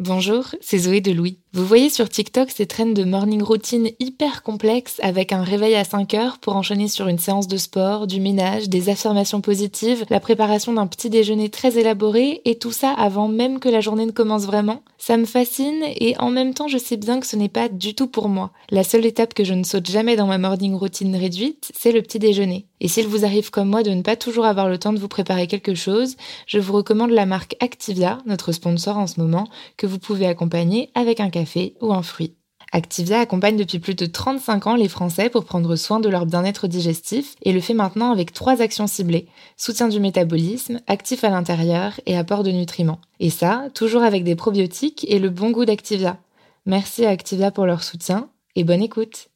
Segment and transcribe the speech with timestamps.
[0.00, 1.40] Bonjour, c'est Zoé de Louis.
[1.54, 5.84] Vous voyez sur TikTok ces traînes de morning routine hyper complexes avec un réveil à
[5.84, 10.20] 5 heures pour enchaîner sur une séance de sport, du ménage, des affirmations positives, la
[10.20, 14.10] préparation d'un petit déjeuner très élaboré et tout ça avant même que la journée ne
[14.10, 14.82] commence vraiment.
[14.98, 17.94] Ça me fascine et en même temps je sais bien que ce n'est pas du
[17.94, 18.50] tout pour moi.
[18.68, 22.02] La seule étape que je ne saute jamais dans ma morning routine réduite, c'est le
[22.02, 22.66] petit déjeuner.
[22.80, 25.08] Et s'il vous arrive comme moi de ne pas toujours avoir le temps de vous
[25.08, 29.86] préparer quelque chose, je vous recommande la marque Activia, notre sponsor en ce moment, que
[29.86, 32.34] vous pouvez accompagner avec un café ou un fruit.
[32.72, 36.66] Activia accompagne depuis plus de 35 ans les Français pour prendre soin de leur bien-être
[36.66, 39.26] digestif et le fait maintenant avec trois actions ciblées.
[39.56, 43.00] Soutien du métabolisme, actif à l'intérieur et apport de nutriments.
[43.20, 46.18] Et ça, toujours avec des probiotiques et le bon goût d'Activia.
[46.66, 49.28] Merci à Activia pour leur soutien et bonne écoute.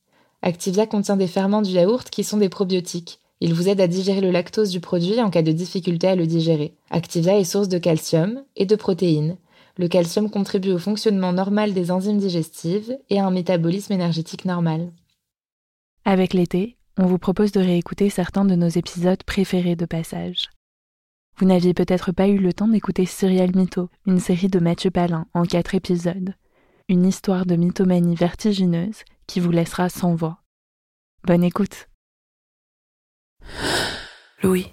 [0.42, 3.19] Activia contient des ferments du yaourt qui sont des probiotiques.
[3.41, 6.27] Il vous aide à digérer le lactose du produit en cas de difficulté à le
[6.27, 6.75] digérer.
[6.91, 9.36] Activia est source de calcium et de protéines.
[9.78, 14.92] Le calcium contribue au fonctionnement normal des enzymes digestives et à un métabolisme énergétique normal.
[16.05, 20.51] Avec l'été, on vous propose de réécouter certains de nos épisodes préférés de passage.
[21.39, 25.27] Vous n'aviez peut-être pas eu le temps d'écouter Serial Mytho, une série de Mathieu Palin
[25.33, 26.34] en quatre épisodes.
[26.89, 30.42] Une histoire de mythomanie vertigineuse qui vous laissera sans voix.
[31.25, 31.89] Bonne écoute!
[34.42, 34.67] Louis.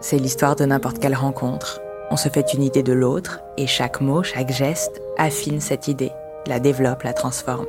[0.00, 1.80] C'est l'histoire de n'importe quelle rencontre.
[2.10, 6.12] On se fait une idée de l'autre et chaque mot, chaque geste affine cette idée,
[6.46, 7.66] la développe, la transforme.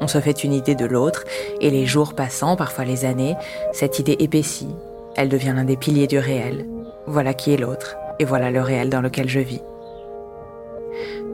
[0.00, 1.24] On se fait une idée de l'autre
[1.60, 3.34] et les jours passant, parfois les années,
[3.72, 4.74] cette idée épaissit.
[5.16, 6.64] Elle devient l'un des piliers du réel.
[7.06, 9.62] Voilà qui est l'autre et voilà le réel dans lequel je vis.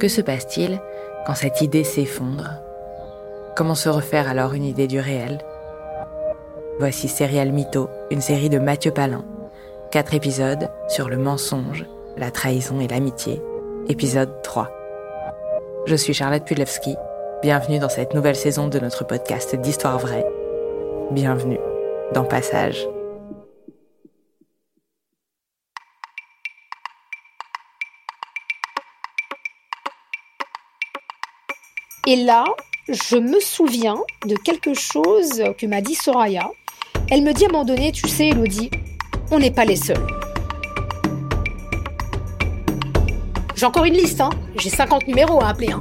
[0.01, 0.81] Que se passe-t-il
[1.27, 2.51] quand cette idée s'effondre?
[3.57, 5.39] Comment se refaire alors une idée du réel?
[6.79, 9.25] Voici Serial Mytho, une série de Mathieu Palin.
[9.95, 13.41] Quatre épisodes sur le mensonge, la trahison et l'amitié.
[13.89, 14.69] Épisode 3.
[15.87, 16.97] Je suis Charlotte Pudlewski.
[17.43, 20.27] Bienvenue dans cette nouvelle saison de notre podcast d'Histoire vraie.
[21.13, 21.61] Bienvenue
[22.13, 22.89] dans Passage.
[32.09, 32.45] Et là,
[32.89, 36.51] je me souviens de quelque chose que m'a dit Soraya.
[37.13, 38.71] Elle me dit à un moment donné, tu sais, Elodie,
[39.35, 40.07] on n'est pas les seuls.
[43.57, 44.31] J'ai encore une liste, hein.
[44.57, 45.81] J'ai 50 numéros à appeler, hein.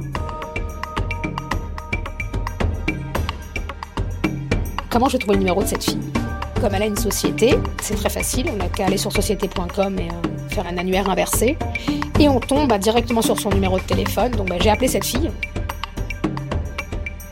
[4.90, 6.00] Comment je trouve le numéro de cette fille?
[6.60, 8.46] Comme elle a une société, c'est très facile.
[8.52, 11.56] On n'a qu'à aller sur société.com et euh, faire un annuaire inversé.
[12.18, 14.32] Et on tombe bah, directement sur son numéro de téléphone.
[14.32, 15.30] Donc bah, j'ai appelé cette fille.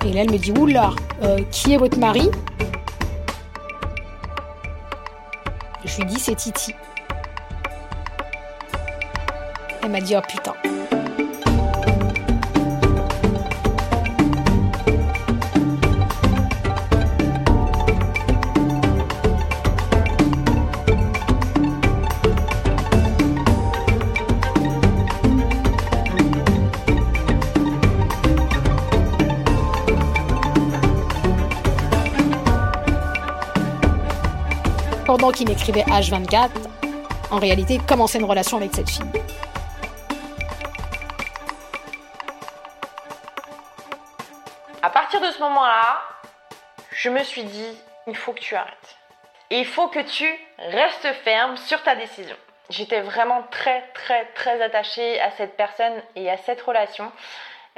[0.04, 0.91] Et là, elle me dit Oula,
[1.22, 2.31] euh, qui est votre mari?
[5.92, 6.75] Je lui dis C'est Titi.
[9.82, 10.54] Elle m'a dit Oh putain.
[35.30, 36.51] Qu'il m'écrivait H24,
[37.30, 39.04] en réalité, commençait une relation avec cette fille.
[44.83, 46.01] À partir de ce moment-là,
[46.91, 47.78] je me suis dit,
[48.09, 48.97] il faut que tu arrêtes.
[49.51, 50.28] Et il faut que tu
[50.59, 52.36] restes ferme sur ta décision.
[52.69, 57.13] J'étais vraiment très très très attachée à cette personne et à cette relation.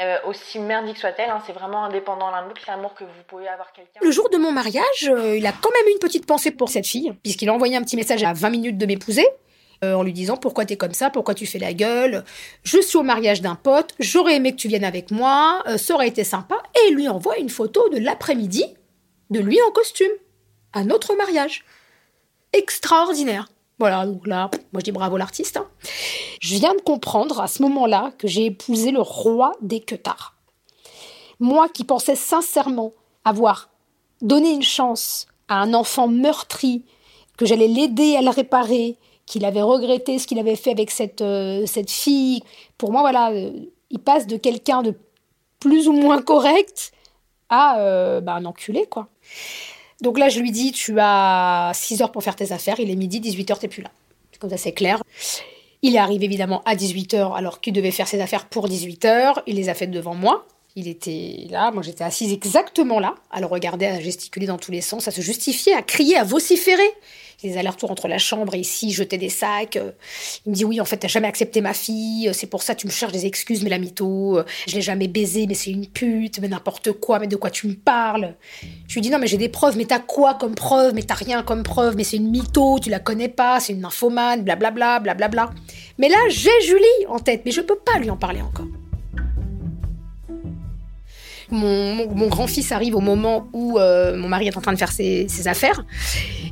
[0.01, 3.47] Euh, aussi merdique soit-elle, hein, c'est vraiment indépendant l'un de l'autre, l'amour que vous pouvez
[3.47, 4.01] avoir quelqu'un.
[4.03, 6.87] Le jour de mon mariage, euh, il a quand même une petite pensée pour cette
[6.87, 9.27] fille, puisqu'il a envoyé un petit message à 20 minutes de m'épouser.
[9.83, 12.25] en lui disant pourquoi t'es comme ça, pourquoi tu fais la gueule,
[12.63, 16.09] je suis au mariage d'un pote, j'aurais aimé que tu viennes avec moi, ça aurait
[16.09, 18.65] été sympa, et il lui envoie une photo de l'après-midi
[19.29, 20.13] de lui en costume,
[20.73, 21.65] à notre mariage.
[22.53, 23.49] Extraordinaire.
[23.79, 25.57] Voilà, donc là, moi je dis bravo l'artiste.
[25.57, 25.67] Hein.
[26.41, 30.35] Je viens de comprendre à ce moment-là que j'ai épousé le roi des queutards.
[31.41, 32.93] Moi qui pensais sincèrement
[33.25, 33.71] avoir
[34.23, 36.85] donné une chance à un enfant meurtri,
[37.37, 41.23] que j'allais l'aider à le réparer, qu'il avait regretté ce qu'il avait fait avec cette,
[41.23, 42.43] euh, cette fille.
[42.79, 43.51] Pour moi, voilà, euh,
[43.91, 44.95] il passe de quelqu'un de
[45.61, 46.93] plus ou moins correct
[47.49, 49.09] à euh, bah, un enculé, quoi.
[50.01, 52.81] Donc là, je lui dis, tu as 6 heures pour faire tes affaires.
[52.81, 53.91] Il est midi, 18 heures, t'es plus là.
[54.41, 55.03] Comme ça, c'est clair.
[55.83, 59.05] Il est arrivé évidemment à 18 heures alors qu'il devait faire ses affaires pour 18
[59.05, 59.43] heures.
[59.47, 60.47] Il les a faites devant moi.
[60.77, 64.73] Il était là, moi j'étais assise exactement là, à le regarder, à gesticuler dans tous
[64.73, 66.91] les sens, à se justifier, à crier, à vociférer.
[67.43, 69.79] Les allers-retours entre la chambre et ici, jeter des sacs.
[70.47, 72.87] Il me dit oui, en fait, t'as jamais accepté ma fille, c'est pour ça tu
[72.87, 76.39] me cherches des excuses, mais la mytho, je l'ai jamais baisé, mais c'est une pute,
[76.41, 78.35] mais n'importe quoi, mais de quoi tu me parles
[78.89, 81.15] Je lui dis non, mais j'ai des preuves, mais t'as quoi comme preuve Mais t'as
[81.15, 85.01] rien comme preuve, mais c'est une mytho, tu la connais pas, c'est une nymphomane, blablabla,
[85.01, 85.51] blablabla.
[85.99, 88.67] Mais là, j'ai Julie en tête, mais je peux pas lui en parler encore
[91.55, 95.27] mon, grand-fils arrive au moment où euh, mon mari est en train de faire ses,
[95.47, 95.85] affaires.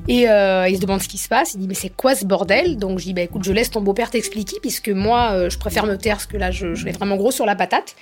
[0.09, 1.55] Et euh, il se demande ce qui se passe.
[1.55, 2.77] Il dit Mais c'est quoi ce bordel?
[2.77, 5.87] Donc je dis Bah écoute, je laisse ton beau-père t'expliquer, puisque moi, euh, je préfère
[5.87, 7.95] me taire, parce que là, je, je vais vraiment gros sur la patate.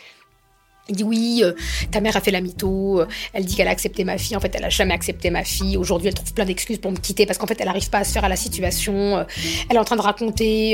[0.88, 1.44] Il dit oui,
[1.92, 4.52] ta mère a fait la mytho, elle dit qu'elle a accepté ma fille, en fait
[4.56, 7.38] elle a jamais accepté ma fille, aujourd'hui elle trouve plein d'excuses pour me quitter parce
[7.38, 9.24] qu'en fait elle n'arrive pas à se faire à la situation,
[9.68, 10.72] elle est en train de raconter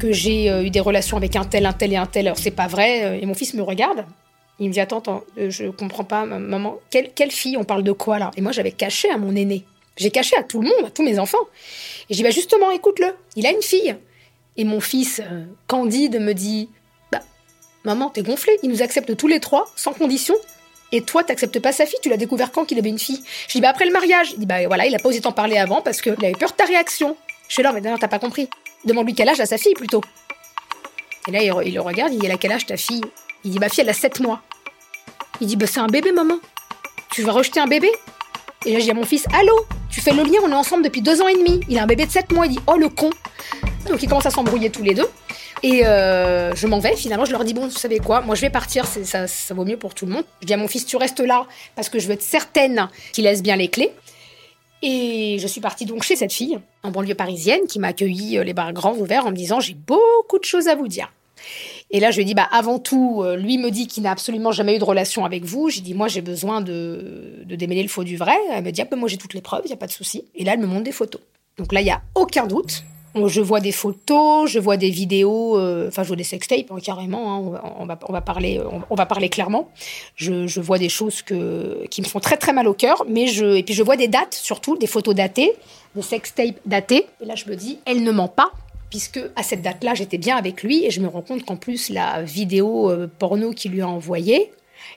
[0.00, 2.50] que j'ai eu des relations avec un tel, un tel et un tel, alors c'est
[2.50, 4.04] pas vrai, et mon fils me regarde,
[4.58, 7.82] il me dit Attends, attends, euh, je comprends pas, maman, quelle, quelle fille On parle
[7.82, 8.30] de quoi là?
[8.36, 9.64] Et moi, j'avais caché à mon aîné.
[9.96, 11.38] J'ai caché à tout le monde, à tous mes enfants.
[12.08, 13.96] Et je dis Bah, justement, écoute-le, il a une fille.
[14.56, 16.68] Et mon fils, euh, Candide, me dit
[17.10, 17.20] Bah,
[17.84, 20.34] maman, t'es gonflé, il nous accepte tous les trois, sans condition.
[20.94, 23.22] Et toi, t'acceptes pas sa fille, tu l'as découvert quand qu'il avait une fille?
[23.48, 24.32] Je dis Bah, après le mariage.
[24.32, 26.50] Il dit Bah, voilà, il a pas osé t'en parler avant parce qu'il avait peur
[26.50, 27.16] de ta réaction.
[27.48, 28.48] Je suis là, mais non, t'as pas compris.
[28.84, 30.02] Demande-lui quel âge a sa fille plutôt.
[31.28, 33.02] Et là, il, le regarde, il dit Elle a quel âge ta fille?
[33.44, 34.40] Il dit Ma fille, elle a 7 mois.
[35.40, 36.38] Il dit bah, C'est un bébé, maman.
[37.12, 37.90] Tu vas rejeter un bébé?
[38.64, 39.54] Et là, je dis à mon fils Allô?
[39.90, 41.60] Tu fais le lien, on est ensemble depuis deux ans et demi.
[41.68, 42.46] Il a un bébé de 7 mois.
[42.46, 43.10] Il dit Oh le con
[43.88, 45.08] Donc ils commencent à s'embrouiller tous les deux.
[45.62, 46.96] Et euh, je m'en vais.
[46.96, 48.20] Finalement, je leur dis Bon, vous savez quoi?
[48.20, 48.86] Moi, je vais partir.
[48.86, 50.24] Ça, ça vaut mieux pour tout le monde.
[50.40, 53.24] Je dis à mon fils Tu restes là parce que je veux être certaine qu'il
[53.24, 53.92] laisse bien les clés.
[54.82, 58.44] Et je suis partie donc chez cette fille, en banlieue parisienne, qui m'a accueilli euh,
[58.44, 61.12] les bars grands ouverts en me disant J'ai beaucoup de choses à vous dire.
[61.92, 64.10] Et là, je lui ai dit, bah, avant tout, euh, lui me dit qu'il n'a
[64.10, 65.68] absolument jamais eu de relation avec vous.
[65.68, 68.34] J'ai dit, moi, j'ai besoin de, de, démêler le faux du vrai.
[68.50, 69.92] Elle me dit, ah, bah, moi, j'ai toutes les preuves, il n'y a pas de
[69.92, 70.24] souci.
[70.34, 71.20] Et là, elle me montre des photos.
[71.58, 72.82] Donc là, il n'y a aucun doute.
[73.14, 76.78] Je vois des photos, je vois des vidéos, euh, enfin, je vois des sextapes, hein,
[76.82, 77.34] carrément.
[77.34, 79.68] Hein, on, va, on, va, parler, on, va parler clairement.
[80.16, 83.04] Je, je, vois des choses que, qui me font très, très mal au cœur.
[83.06, 85.52] Mais je, et puis, je vois des dates, surtout, des photos datées,
[85.94, 87.04] des sextapes datées.
[87.20, 88.50] Et là, je me dis, elle ne ment pas
[88.92, 91.88] puisque à cette date-là, j'étais bien avec lui et je me rends compte qu'en plus,
[91.88, 94.52] la vidéo euh, porno qu'il lui a envoyée,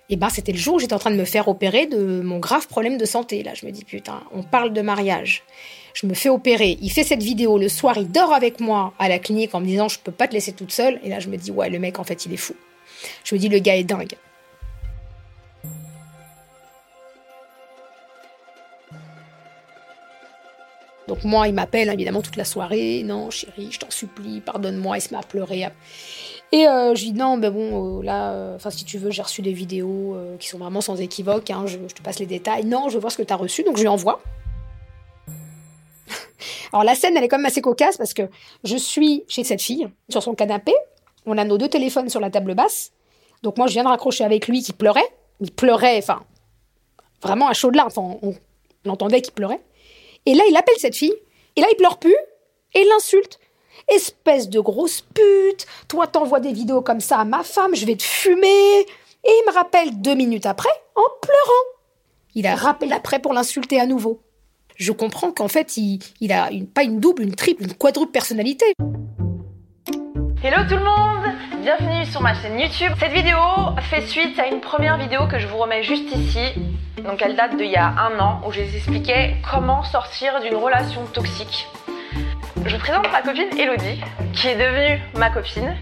[0.10, 2.40] eh ben, c'était le jour où j'étais en train de me faire opérer de mon
[2.40, 3.42] grave problème de santé.
[3.42, 5.44] Là, je me dis, putain, on parle de mariage.
[5.94, 6.78] Je me fais opérer.
[6.82, 9.66] Il fait cette vidéo le soir, il dort avec moi à la clinique en me
[9.66, 11.00] disant, je peux pas te laisser toute seule.
[11.06, 12.54] Et là, je me dis, ouais, le mec, en fait, il est fou.
[13.24, 14.16] Je me dis, le gars est dingue.
[21.16, 23.02] Donc moi, il m'appelle évidemment toute la soirée.
[23.06, 24.98] Non, chérie, je t'en supplie, pardonne-moi.
[24.98, 25.66] Il se met à pleurer.
[26.52, 29.12] Et euh, je lui dis non, mais bon, euh, là, euh, enfin si tu veux,
[29.12, 31.50] j'ai reçu des vidéos qui sont vraiment sans équivoque.
[31.52, 32.66] Hein, je, te passe les détails.
[32.66, 34.22] Non, je veux voir ce que tu as reçu, donc je lui envoie.
[36.74, 38.24] Alors la scène, elle est quand même assez cocasse parce que
[38.66, 40.74] je suis chez cette fille, sur son canapé.
[41.26, 42.92] On a nos deux téléphones sur la table basse.
[43.42, 45.08] Donc moi, je viens de raccrocher avec lui qui pleurait.
[45.40, 46.24] Il pleurait, enfin,
[47.22, 47.92] vraiment à chaud de larmes.
[47.96, 48.36] Enfin, on,
[48.86, 49.62] on entendait qu'il pleurait.
[50.26, 51.16] Et là, il appelle cette fille.
[51.56, 52.16] Et là, il pleure plus.
[52.74, 53.40] Et il l'insulte.
[53.88, 55.66] Espèce de grosse pute.
[55.88, 57.76] Toi, t'envoies des vidéos comme ça à ma femme.
[57.76, 58.80] Je vais te fumer.
[58.80, 61.66] Et il me rappelle deux minutes après en pleurant.
[62.34, 64.22] Il a rappelé après pour l'insulter à nouveau.
[64.76, 68.66] Je comprends qu'en fait, il, a pas une double, une triple, une quadruple personnalité.
[70.44, 71.25] Hello tout le monde
[71.66, 72.92] Bienvenue sur ma chaîne YouTube.
[73.00, 73.40] Cette vidéo
[73.90, 76.54] fait suite à une première vidéo que je vous remets juste ici.
[77.04, 80.58] Donc elle date d'il y a un an où je vous expliquais comment sortir d'une
[80.58, 81.68] relation toxique.
[82.64, 84.00] Je vous présente ma copine Elodie,
[84.34, 85.76] qui est devenue ma copine.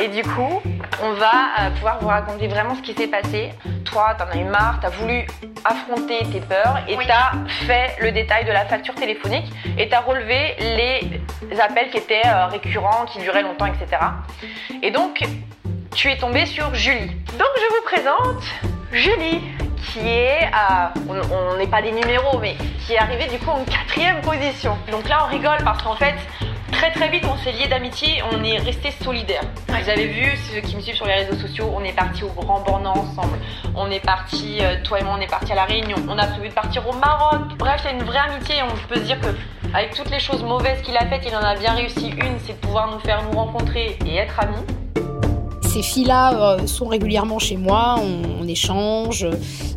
[0.00, 0.62] Et du coup,
[1.02, 3.50] on va euh, pouvoir vous raconter vraiment ce qui s'est passé.
[3.84, 5.26] Toi, t'en as eu marre, t'as voulu
[5.62, 7.32] affronter tes peurs et t'as
[7.66, 12.46] fait le détail de la facture téléphonique et t'as relevé les appels qui étaient euh,
[12.46, 14.00] récurrents, qui duraient longtemps, etc.
[14.82, 15.22] Et donc,
[15.94, 17.10] tu es tombé sur Julie.
[17.38, 18.42] Donc, je vous présente
[18.92, 19.42] Julie,
[19.92, 23.64] qui est à, on n'est pas des numéros, mais qui est arrivée du coup en
[23.64, 24.78] quatrième position.
[24.90, 26.14] Donc là, on rigole parce qu'en fait,
[26.70, 29.44] très très vite, on s'est liés d'amitié, on est restés solidaires.
[29.68, 32.28] Vous avez vu, ceux qui me suivent sur les réseaux sociaux, on est parti au
[32.28, 33.38] Grand Bornand ensemble.
[33.74, 35.96] On est parti, euh, toi et moi, on est parti à La Réunion.
[36.08, 37.56] On a prévu de partir au Maroc.
[37.58, 39.28] Bref, c'est une vraie amitié et on peut se dire que
[39.74, 42.54] avec toutes les choses mauvaises qu'il a faites, il en a bien réussi une, c'est
[42.54, 44.64] de pouvoir nous faire nous rencontrer et être amis.
[45.72, 49.28] Ces filles-là euh, sont régulièrement chez moi, on, échange.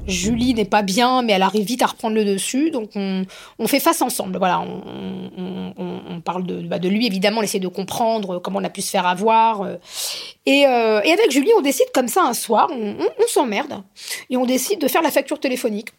[0.08, 3.28] Julie n'est pas bien, mais elle arrive vite à reprendre le dessus, donc on,
[3.68, 4.40] fait face ensemble.
[4.40, 8.72] Voilà, on, parle de, bah, de, lui évidemment, on essaie de comprendre comment on a
[8.72, 9.62] pu se faire avoir.
[9.62, 9.76] Euh.
[10.48, 13.84] Et, euh, avec Julie, on décide comme ça un soir, on, s'emmerde
[14.32, 15.90] et on décide de faire la facture téléphonique.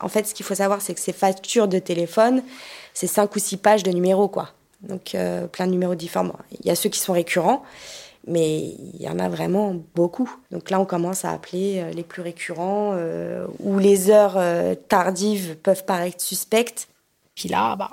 [0.00, 2.42] En fait, ce qu'il faut savoir, c'est que ces factures de téléphone,
[2.92, 4.48] c'est cinq ou six pages de numéros, quoi.
[4.82, 5.16] Donc
[5.52, 6.32] plein de numéros différents.
[6.60, 7.62] Il y a ceux qui sont récurrents
[8.26, 10.30] mais il y en a vraiment beaucoup.
[10.50, 14.74] Donc là, on commence à appeler euh, les plus récurrents, euh, où les heures euh,
[14.74, 16.88] tardives peuvent paraître suspectes.
[17.34, 17.90] Puis là, bah,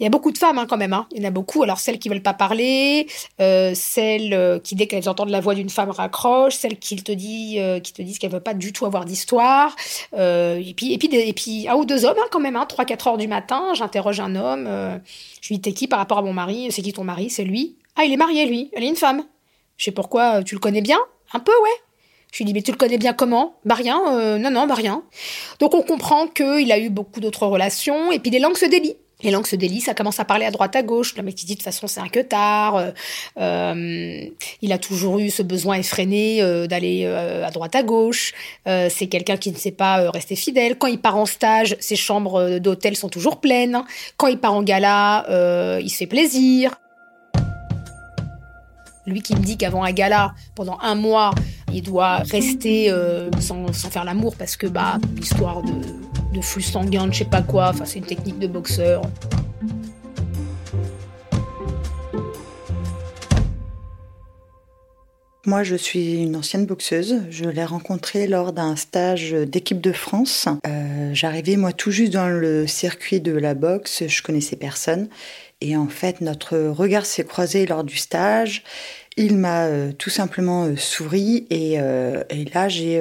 [0.00, 0.94] il y a beaucoup de femmes hein, quand même.
[0.94, 1.06] Hein.
[1.12, 1.62] Il y en a beaucoup.
[1.62, 3.06] Alors celles qui veulent pas parler,
[3.38, 7.92] celles qui dès qu'elles entendent la voix d'une femme raccrochent, celles qui te disent, qui
[7.92, 9.76] te disent qu'elles veulent pas du tout avoir d'histoire.
[10.14, 12.56] et puis et puis et puis un ou deux hommes hein, quand même.
[12.56, 14.66] Hein, 3-4 heures du matin, j'interroge un homme.
[15.42, 16.68] je lui dis t'es qui par rapport à mon mari?
[16.70, 17.28] C'est qui ton mari?
[17.28, 17.76] C'est lui?
[17.96, 18.70] Ah il est marié lui.
[18.72, 19.22] Elle est une femme.
[19.76, 20.98] Je sais pourquoi, euh, tu le connais bien?
[21.32, 21.70] Un peu, ouais.
[22.32, 23.56] Je lui dis, mais tu le connais bien comment?
[23.64, 25.02] Bah rien, euh, non, non, bah rien.
[25.58, 28.96] Donc on comprend qu'il a eu beaucoup d'autres relations, et puis les langues se délient.
[29.22, 31.14] Les langues se délient, ça commence à parler à droite à gauche.
[31.16, 32.92] Le mec qui dit de toute façon c'est un que tard.
[33.38, 34.24] Euh,
[34.62, 38.32] il a toujours eu ce besoin effréné d'aller à droite à gauche.
[38.66, 40.76] c'est quelqu'un qui ne sait pas rester fidèle.
[40.76, 43.84] Quand il part en stage, ses chambres d'hôtel sont toujours pleines.
[44.16, 45.24] Quand il part en gala,
[45.80, 46.81] il se fait plaisir.
[49.06, 51.32] Lui qui me dit qu'avant un gala, pendant un mois,
[51.72, 55.72] il doit rester euh, sans, faire l'amour parce que, bah, l'histoire de,
[56.32, 59.02] de flux sanguin, de je sais pas quoi, enfin, c'est une technique de boxeur.
[65.44, 67.22] Moi, je suis une ancienne boxeuse.
[67.28, 70.46] Je l'ai rencontrée lors d'un stage d'équipe de France.
[70.68, 74.04] Euh, j'arrivais, moi, tout juste dans le circuit de la boxe.
[74.06, 75.08] Je connaissais personne.
[75.62, 78.64] Et en fait, notre regard s'est croisé lors du stage.
[79.16, 83.00] Il m'a euh, tout simplement euh, souri et, euh, et là j'ai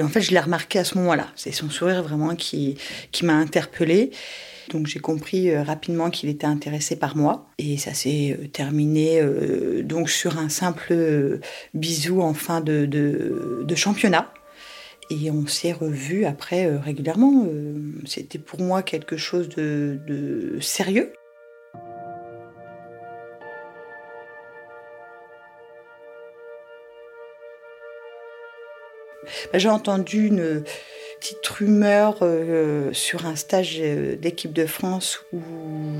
[0.00, 1.26] en fait je l'ai remarqué à ce moment-là.
[1.36, 2.78] C'est son sourire vraiment qui
[3.22, 4.10] m'a interpellée.
[4.70, 9.20] Donc j'ai compris rapidement qu'il était intéressé par moi et ça s'est terminé
[9.82, 11.40] donc sur un simple
[11.74, 14.32] bisou en fin de, championnat.
[15.10, 17.46] Et on s'est revus après régulièrement.
[18.06, 21.12] C'était pour moi quelque chose de sérieux.
[29.54, 30.64] J'ai entendu une
[31.22, 35.40] petite rumeur euh, sur un stage euh, d'équipe de France où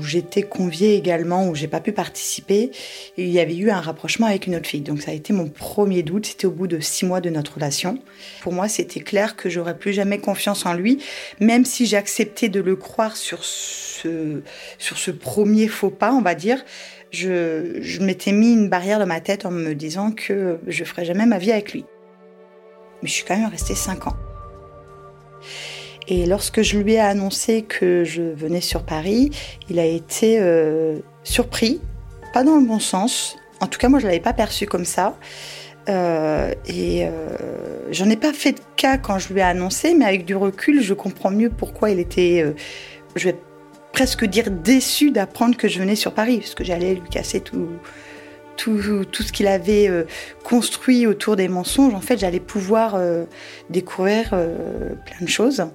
[0.03, 2.71] j'étais conviée également, où j'ai pas pu participer.
[3.15, 4.81] Il y avait eu un rapprochement avec une autre fille.
[4.81, 6.25] Donc ça a été mon premier doute.
[6.25, 7.99] C'était au bout de six mois de notre relation.
[8.41, 11.01] Pour moi, c'était clair que j'aurais plus jamais confiance en lui,
[11.39, 14.41] même si j'ai accepté de le croire sur ce,
[14.77, 16.65] sur ce premier faux pas, on va dire.
[17.11, 21.05] Je, je m'étais mis une barrière dans ma tête en me disant que je ferais
[21.05, 21.85] jamais ma vie avec lui
[23.03, 24.15] mais je suis quand même restée 5 ans.
[26.07, 29.29] Et lorsque je lui ai annoncé que je venais sur Paris,
[29.69, 31.81] il a été euh, surpris,
[32.33, 33.37] pas dans le bon sens.
[33.59, 35.17] En tout cas, moi, je l'avais pas perçu comme ça.
[35.89, 37.11] Euh, et euh,
[37.91, 40.81] j'en ai pas fait de cas quand je lui ai annoncé, mais avec du recul,
[40.81, 42.53] je comprends mieux pourquoi il était,
[43.15, 43.35] je vais
[43.91, 47.67] presque dire déçu d'apprendre que je venais sur Paris, parce que j'allais lui casser tout,
[48.57, 48.81] tout,
[49.23, 50.05] ce qu'il avait euh,
[50.43, 53.25] construit autour des mensonges, en fait, j'allais pouvoir euh,
[53.69, 55.65] découvrir euh, plein de choses.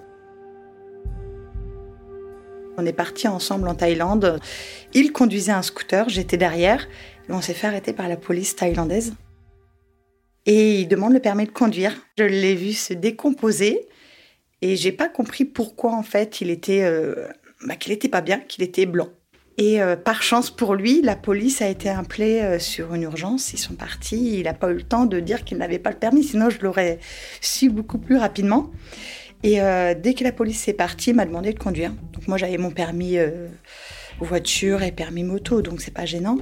[2.76, 4.38] On est parti ensemble en Thaïlande.
[4.94, 6.86] Il conduisait un scooter, j'étais derrière,
[7.28, 9.14] et on s'est fait arrêter par la police thaïlandaise.
[10.46, 11.94] Et il demande le permis de conduire.
[12.16, 13.88] Je l'ai vu se décomposer,
[14.62, 16.88] et j'ai pas compris pourquoi en fait il était,
[17.66, 19.08] bah, qu'il était pas bien, qu'il était blanc.
[19.58, 23.52] Et euh, par chance pour lui, la police a été appelée euh, sur une urgence.
[23.52, 24.38] Ils sont partis.
[24.38, 26.60] Il n'a pas eu le temps de dire qu'il n'avait pas le permis, sinon je
[26.60, 27.00] l'aurais
[27.40, 28.70] su beaucoup plus rapidement.
[29.42, 31.90] Et euh, dès que la police est partie, il m'a demandé de conduire.
[32.12, 33.18] Donc moi j'avais mon permis
[34.20, 36.38] voiture et permis moto, donc c'est pas gênant.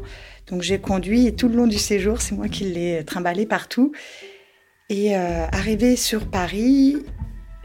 [0.49, 3.93] Donc j'ai conduit et tout le long du séjour, c'est moi qui l'ai trimballé partout.
[4.89, 6.97] Et arrivé sur Paris,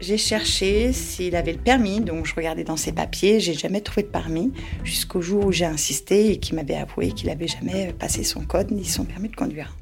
[0.02, 4.02] j'ai cherché s'il avait le permis, donc je regardais dans ses papiers, j'ai jamais trouvé
[4.02, 8.24] de permis, jusqu'au jour où j'ai insisté et qu'il m'avait avoué qu'il n'avait jamais passé
[8.24, 9.76] son code ni son permis de conduire.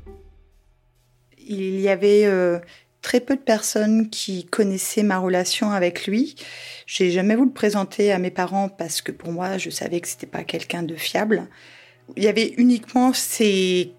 [1.39, 2.59] Il y avait euh,
[3.00, 6.37] très peu de personnes qui connaissaient ma relation avec lui.
[6.87, 10.09] J'ai jamais voulu le présenter à mes parents parce que pour moi, je savais que
[10.09, 11.49] c'était pas quelqu'un de fiable.
[12.17, 13.95] Il y avait uniquement ses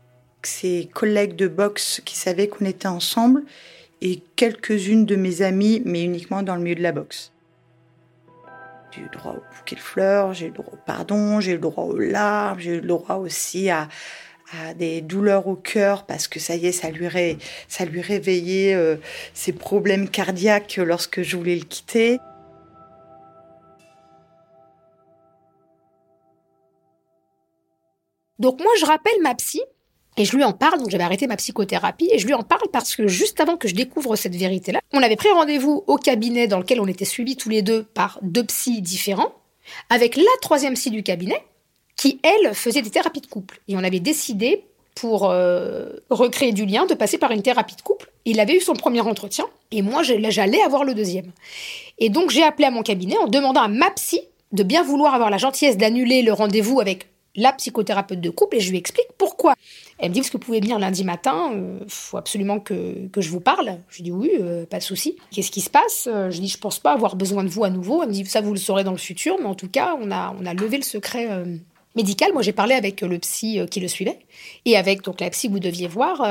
[0.94, 3.44] collègues de boxe qui savaient qu'on était ensemble
[4.02, 7.32] et quelques-unes de mes amies, mais uniquement dans le milieu de la boxe.
[8.92, 11.52] J'ai eu le droit au bouquet de fleurs, j'ai eu le droit au pardon, j'ai
[11.52, 13.88] eu le droit aux larmes, j'ai eu le droit aussi à,
[14.76, 17.38] des douleurs au cœur parce que ça y est, ça lui, ré,
[17.70, 18.98] ça lui réveillait euh,
[19.34, 22.20] ses problèmes cardiaques lorsque je voulais le quitter.
[28.40, 29.62] Donc moi, je rappelle ma psy
[30.18, 32.68] et je lui en parle, donc j'avais arrêté ma psychothérapie, et je lui en parle
[32.72, 36.48] parce que juste avant que je découvre cette vérité-là, on avait pris rendez-vous au cabinet
[36.48, 39.34] dans lequel on était suivis tous les deux par deux psys différents,
[39.90, 41.42] avec la troisième psy du cabinet,
[41.96, 43.62] qui, elle, faisait des thérapies de couple.
[43.68, 44.66] Et on avait décidé,
[44.96, 48.12] pour euh, recréer du lien, de passer par une thérapie de couple.
[48.26, 51.32] Il avait eu son premier entretien, et moi, j'allais avoir le deuxième.
[52.00, 55.14] Et donc j'ai appelé à mon cabinet en demandant à ma psy de bien vouloir
[55.14, 59.08] avoir la gentillesse d'annuler le rendez-vous avec la psychothérapeute de couple et je lui explique
[59.18, 59.56] pourquoi.
[60.00, 63.22] Elle me dit, que vous pouvez venir lundi matin Il euh, faut absolument que, que,
[63.22, 63.78] je vous parle.
[63.90, 65.16] Je dis oui, euh, pas de souci.
[65.32, 66.08] Qu'est-ce qui se passe?
[66.12, 68.02] Euh, Je dis, je pense pas avoir besoin de vous à nouveau.
[68.02, 70.12] Elle me dit, ça, vous le saurez dans le futur, mais en tout cas, on
[70.12, 71.28] a, on a levé le secret
[71.96, 72.34] médical.
[72.34, 74.20] Moi, j'ai parlé avec le psy qui le suivait
[74.66, 76.22] et avec donc la psy que vous deviez voir.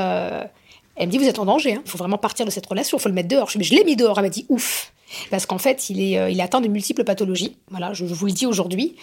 [0.96, 1.82] elle me dit, vous êtes en danger, hein.
[1.84, 3.48] il faut vraiment partir de cette relation, il faut le mettre dehors.
[3.48, 4.18] Je, je l'ai mis dehors.
[4.18, 4.92] Elle m'a dit, ouf.
[5.30, 7.56] Parce qu'en fait, il est, est atteint de multiples pathologies.
[7.70, 8.96] Voilà, je vous le dis aujourd'hui.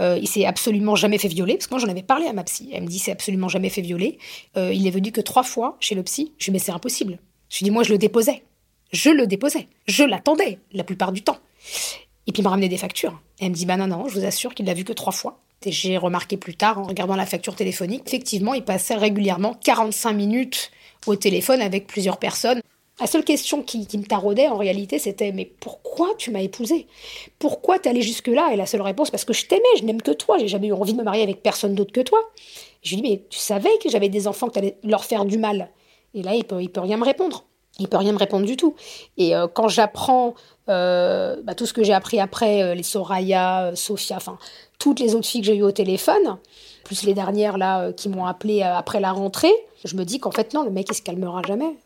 [0.00, 2.44] Euh, il s'est absolument jamais fait violer, parce que moi j'en avais parlé à ma
[2.44, 2.70] psy.
[2.72, 4.18] Elle me dit c'est absolument jamais fait violer.
[4.56, 6.32] Euh, il est venu que trois fois chez le psy.
[6.38, 7.18] Je lui dis mais c'est impossible.
[7.48, 8.42] Je lui dis moi je le déposais.
[8.92, 9.68] Je le déposais.
[9.86, 11.38] Je l'attendais la plupart du temps.
[12.26, 13.20] Et puis il m'a ramené des factures.
[13.40, 15.40] elle me dit bah non, non, je vous assure qu'il l'a vu que trois fois.
[15.64, 20.12] Et j'ai remarqué plus tard en regardant la facture téléphonique, effectivement, il passait régulièrement 45
[20.12, 20.72] minutes
[21.06, 22.60] au téléphone avec plusieurs personnes.
[23.00, 26.86] La seule question qui, me taraudait en réalité, c'était mais pourquoi tu m'as épousée?
[27.38, 28.50] Pourquoi t'es allée jusque-là?
[28.52, 30.72] Et la seule réponse, parce que je t'aimais, je n'aime que toi, j'ai jamais eu
[30.72, 32.18] envie de me marier avec personne d'autre que toi.
[32.82, 35.38] je lui dis mais tu savais que j'avais des enfants, que t'allais leur faire du
[35.38, 35.70] mal
[36.14, 37.44] Et là, il peut, il peut rien me répondre.
[37.78, 38.74] Il peut rien me répondre du tout.
[39.16, 40.34] Et euh, quand j'apprends
[40.68, 44.38] euh, bah, tout ce que j'ai appris après, euh, les Soraya, Sophia, enfin
[44.78, 46.36] toutes les autres filles que j'ai eues au téléphone,
[46.84, 49.52] plus les dernières là qui m'ont appelé après la rentrée,
[49.84, 51.76] je me dis qu'en fait non, le mec il se calmera jamais.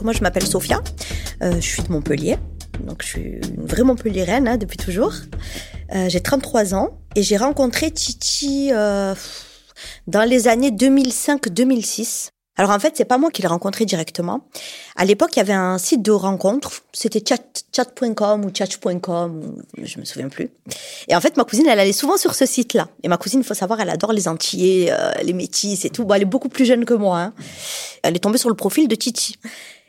[0.00, 0.80] Moi, je m'appelle Sophia.
[1.42, 2.38] Euh, je suis de Montpellier.
[2.80, 5.12] Donc, je suis une vraie Montpelliéraine hein, depuis toujours.
[5.94, 9.14] Euh, j'ai 33 ans et j'ai rencontré Titi euh,
[10.06, 12.30] dans les années 2005-2006.
[12.56, 14.46] Alors en fait, c'est pas moi qui l'ai rencontré directement.
[14.94, 17.42] À l'époque, il y avait un site de rencontre, c'était chat,
[17.74, 20.50] chat.com ou chat.com, je me souviens plus.
[21.08, 22.88] Et en fait, ma cousine, elle allait souvent sur ce site-là.
[23.02, 26.06] Et ma cousine, il faut savoir, elle adore les Antillais, les métis et tout.
[26.14, 27.20] Elle est beaucoup plus jeune que moi.
[27.20, 27.32] Hein.
[28.02, 29.36] Elle est tombée sur le profil de Titi.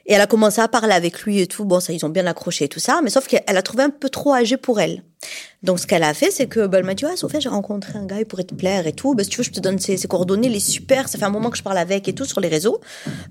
[0.06, 1.64] Et elle a commencé à parler avec lui et tout.
[1.64, 3.00] Bon, ça, ils ont bien accroché et tout ça.
[3.04, 5.02] Mais sauf qu'elle a trouvé un peu trop âgé pour elle.
[5.62, 7.98] Donc, ce qu'elle a fait, c'est que, bah, elle m'a dit, ouais, Sophia, j'ai rencontré
[7.98, 9.16] un gars, il pourrait te plaire et tout.
[9.16, 11.08] Bah, si tu veux, je te donne ses, coordonnées, il est super.
[11.08, 12.82] Ça fait un moment que je parle avec et tout sur les réseaux.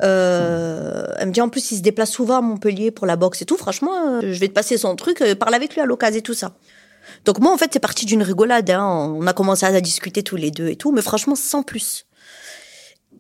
[0.03, 3.43] Euh, elle me dit, en plus, il se déplace souvent à Montpellier pour la boxe
[3.43, 3.59] et tout.
[3.59, 6.23] Franchement, euh, je vais te passer son truc, euh, parle avec lui à l'occasion et
[6.23, 6.55] tout ça.
[7.27, 8.71] Donc, moi, en fait, c'est parti d'une rigolade.
[8.71, 9.15] Hein.
[9.15, 10.91] On a commencé à discuter tous les deux et tout.
[10.91, 12.07] Mais franchement, sans plus.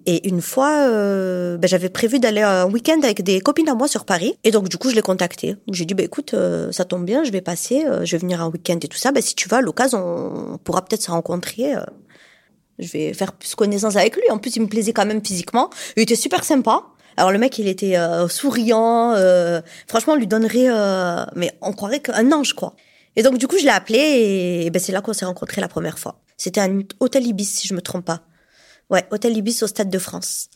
[0.06, 3.88] Et une fois, euh, ben, j'avais prévu d'aller un week-end avec des copines à moi
[3.88, 4.34] sur Paris.
[4.44, 5.56] Et donc, du coup, je l'ai contacté.
[5.70, 8.40] J'ai dit, bah, écoute, euh, ça tombe bien, je vais passer, euh, je vais venir
[8.40, 9.12] un week-end et tout ça.
[9.12, 9.98] Ben, si tu vas, à l'occasion,
[10.54, 11.74] on pourra peut-être se rencontrer.
[12.78, 14.28] je vais faire plus connaissance avec lui.
[14.30, 15.70] En plus, il me plaisait quand même physiquement.
[15.96, 16.82] Il était super sympa.
[17.18, 17.96] Alors le mec, il était
[18.28, 19.14] souriant.
[19.86, 20.68] franchement, on lui donnerait,
[21.36, 22.74] mais on croirait qu'un ange, quoi.
[23.14, 23.98] Et donc du coup, je l'ai appelé
[24.64, 26.16] et, ben, c'est là qu'on s'est rencontrés la première fois.
[26.38, 28.22] C'était un hôtel Ibis, si je me trompe pas.
[28.92, 30.48] Ouais, hôtel Ibis au Stade de France.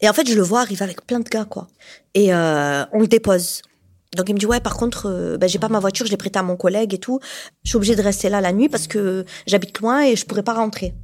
[0.00, 1.68] Et en fait, je le vois arriver avec plein de gars, quoi.
[2.14, 3.60] Et euh, on le dépose.
[4.16, 6.16] Donc il me dit ouais par contre euh, bah, j'ai pas ma voiture je l'ai
[6.16, 7.20] prêtée à mon collègue et tout
[7.62, 10.42] je suis obligée de rester là la nuit parce que j'habite loin et je pourrais
[10.42, 10.94] pas rentrer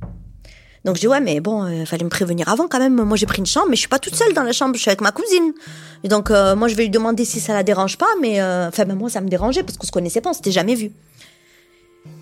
[0.87, 2.94] Donc je dis ouais mais bon, il fallait me prévenir avant quand même.
[2.94, 4.81] Moi j'ai pris une chambre, mais je suis pas toute seule dans la chambre, je
[4.81, 5.53] suis avec ma cousine.
[6.03, 9.11] Et donc moi je vais lui demander si ça la dérange pas, mais enfin moi
[9.11, 10.90] ça me dérangeait parce qu'on se connaissait pas, on s'était jamais vu.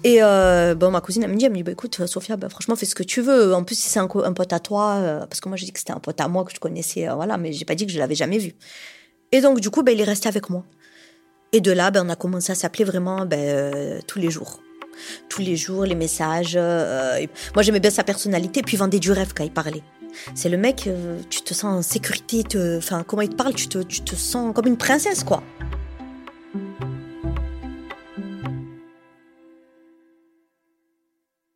[0.05, 2.95] Et bon, ma cousine, elle me dit, elle bah, écoute, Sophia, bah, franchement, fais ce
[2.95, 3.55] que tu veux.
[3.55, 5.93] En plus, si c'est un, pote à toi, parce que moi, j'ai dit que c'était
[5.93, 8.15] un pote à moi que je connaissais, voilà, mais j'ai pas dit que je l'avais
[8.15, 8.55] jamais vu.
[9.33, 10.65] Et donc, du coup, bah, il est resté avec moi.
[11.53, 14.61] Et de là, ben, on a commencé à s'appeler vraiment ben, euh, tous les jours.
[15.29, 16.55] Tous les jours, les messages.
[16.57, 19.83] Euh, moi, j'aimais bien sa personnalité, puis il vendait du rêve quand il parlait.
[20.35, 22.45] C'est le mec, euh, tu te sens en sécurité,
[23.07, 25.43] comment il te parle, tu te, tu te sens comme une princesse, quoi.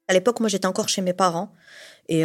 [0.08, 1.52] À l'époque, moi, j'étais encore chez mes parents.
[2.08, 2.24] Et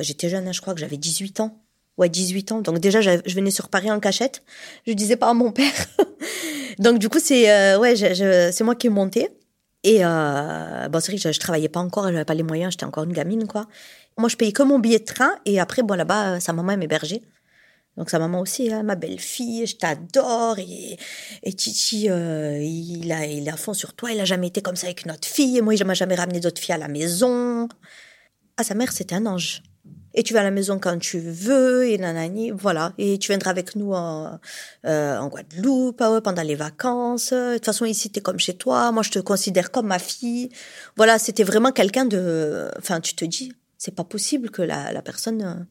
[0.00, 1.60] j'étais jeune, hein, je crois que j'avais 18 ans.
[1.98, 2.60] Ouais, 18 ans.
[2.60, 4.42] Donc déjà, je venais sur Paris en cachette.
[4.86, 5.72] Je disais pas à mon père.
[6.78, 9.30] Donc du coup, c'est euh, ouais, c'est moi qui ai monté.
[9.82, 12.72] Et euh, bon, c'est vrai que je, je travaillais pas encore, j'avais pas les moyens,
[12.72, 13.66] j'étais encore une gamine, quoi.
[14.18, 17.22] Moi, je payais que mon billet de train et après, bon, là-bas, sa maman m'hébergeait.
[17.96, 20.58] Donc sa maman aussi, hein, ma belle-fille, je t'adore.
[20.58, 20.98] Et,
[21.42, 24.76] et Titi, euh, il, a, il à fond sur toi, il a jamais été comme
[24.76, 25.58] ça avec notre fille.
[25.58, 27.68] Et moi, il m'a jamais ramené d'autres filles à la maison.
[28.56, 29.62] Ah, sa mère, c'était un ange
[30.16, 32.94] et tu vas à la maison quand tu veux, et nanani, voilà.
[32.96, 34.40] Et tu viendras avec nous en,
[34.86, 37.34] euh, en Guadeloupe euh, pendant les vacances.
[37.34, 38.90] De toute façon, ici, t'es comme chez toi.
[38.92, 40.48] Moi, je te considère comme ma fille.
[40.96, 42.70] Voilà, c'était vraiment quelqu'un de...
[42.78, 45.66] Enfin, tu te dis, c'est pas possible que la, la personne...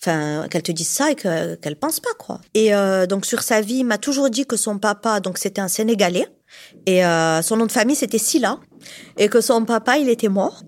[0.00, 2.40] Enfin, qu'elle te dise ça et qu'elle pense pas, quoi.
[2.54, 5.60] Et euh, donc, sur sa vie, il m'a toujours dit que son papa, donc c'était
[5.60, 6.28] un Sénégalais,
[6.86, 8.60] et euh, son nom de famille, c'était Silla,
[9.16, 10.62] et que son papa, il était mort.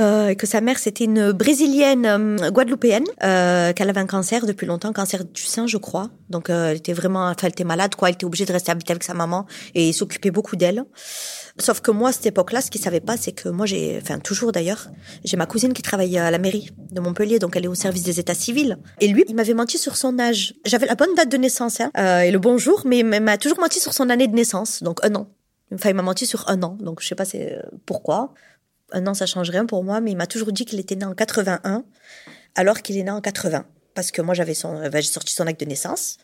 [0.00, 4.66] Euh, que sa mère c'était une brésilienne euh, guadeloupéenne, euh, qu'elle avait un cancer depuis
[4.66, 6.10] longtemps, cancer du sein je crois.
[6.30, 8.72] Donc euh, elle était vraiment, enfin elle était malade quoi, elle était obligée de rester
[8.72, 10.84] habiter avec sa maman et s'occuper beaucoup d'elle.
[11.58, 14.18] Sauf que moi à cette époque-là, ce qu'il savait pas, c'est que moi j'ai, enfin
[14.18, 14.88] toujours d'ailleurs,
[15.24, 18.02] j'ai ma cousine qui travaillait à la mairie de Montpellier, donc elle est au service
[18.02, 18.78] des états civils.
[19.00, 20.54] Et lui, il m'avait menti sur son âge.
[20.64, 23.38] J'avais la bonne date de naissance hein, euh, et le bon jour, mais il m'a
[23.38, 25.28] toujours menti sur son année de naissance, donc un an.
[25.72, 28.34] Enfin, il m'a menti sur un an, donc je sais pas c'est pourquoi
[28.94, 31.04] un an, ça change rien pour moi, mais il m'a toujours dit qu'il était né
[31.04, 31.84] en 81,
[32.54, 33.66] alors qu'il est né en 80.
[33.94, 36.18] Parce que moi, j'avais j'ai sorti son acte de naissance.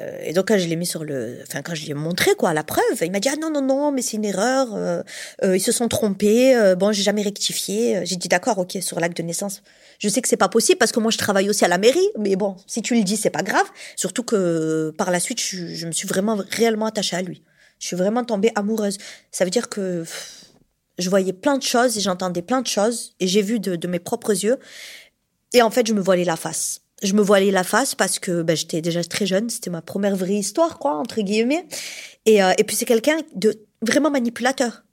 [0.00, 2.34] Euh, et donc, quand je l'ai mis sur le, enfin, quand je lui ai montré,
[2.34, 5.02] quoi, la preuve, il m'a dit, ah non, non, non, mais c'est une erreur, euh,
[5.44, 8.00] euh, ils se sont trompés, bon, j'ai jamais rectifié.
[8.04, 9.62] J'ai dit, d'accord, ok, sur l'acte de naissance.
[10.00, 12.08] Je sais que c'est pas possible parce que moi, je travaille aussi à la mairie,
[12.18, 13.66] mais bon, si tu le dis, c'est pas grave.
[13.94, 17.44] Surtout que par la suite, je, je me suis vraiment, réellement attachée à lui.
[17.78, 18.98] Je suis vraiment tombée amoureuse.
[19.30, 20.04] Ça veut dire que,
[20.98, 23.98] je voyais plein de choses et j'entendais plein de choses et j'ai vu de, mes
[23.98, 24.58] propres yeux.
[25.52, 26.82] Et en fait, je me voilais la face.
[27.02, 30.16] Je me voilais la face parce que ben, j'étais déjà très jeune, c'était ma première
[30.16, 31.66] vraie histoire, quoi, entre guillemets.
[32.24, 34.83] Et, euh, et puis c'est quelqu'un de vraiment manipulateur.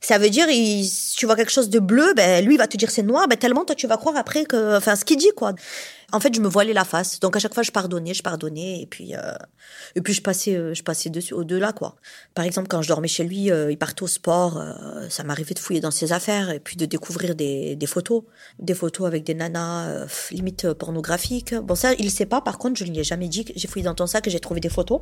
[0.00, 2.76] Ça veut dire, si tu vois quelque chose de bleu, ben lui il va te
[2.76, 5.30] dire c'est noir, ben tellement toi tu vas croire après que, enfin ce qu'il dit
[5.36, 5.54] quoi.
[6.12, 8.80] En fait, je me voilais la face, donc à chaque fois je pardonnais, je pardonnais,
[8.82, 9.34] et puis euh,
[9.94, 11.94] et puis je passais, euh, je passais dessus au delà quoi.
[12.34, 14.60] Par exemple, quand je dormais chez lui, euh, il partait au sport,
[15.08, 18.24] ça m'arrivait de fouiller dans ses affaires et puis de découvrir des, des photos,
[18.58, 21.54] des photos avec des nanas limite pornographiques.
[21.54, 22.40] Bon ça, il sait pas.
[22.40, 24.40] Par contre, je lui ai jamais dit que j'ai fouillé dans ton sac et j'ai
[24.40, 25.00] trouvé des photos.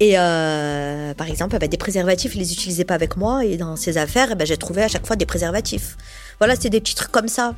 [0.00, 3.44] Et euh, par exemple, bah, des préservatifs, il les utilisait pas avec moi.
[3.44, 5.96] Et dans ses affaires, ben, j'ai trouvé à chaque fois des préservatifs.
[6.38, 7.54] Voilà, c'est des petits trucs comme ça.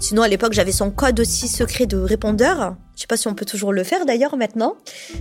[0.00, 2.76] Sinon, à l'époque, j'avais son code aussi secret de répondeur.
[2.94, 4.76] Je sais pas si on peut toujours le faire d'ailleurs maintenant.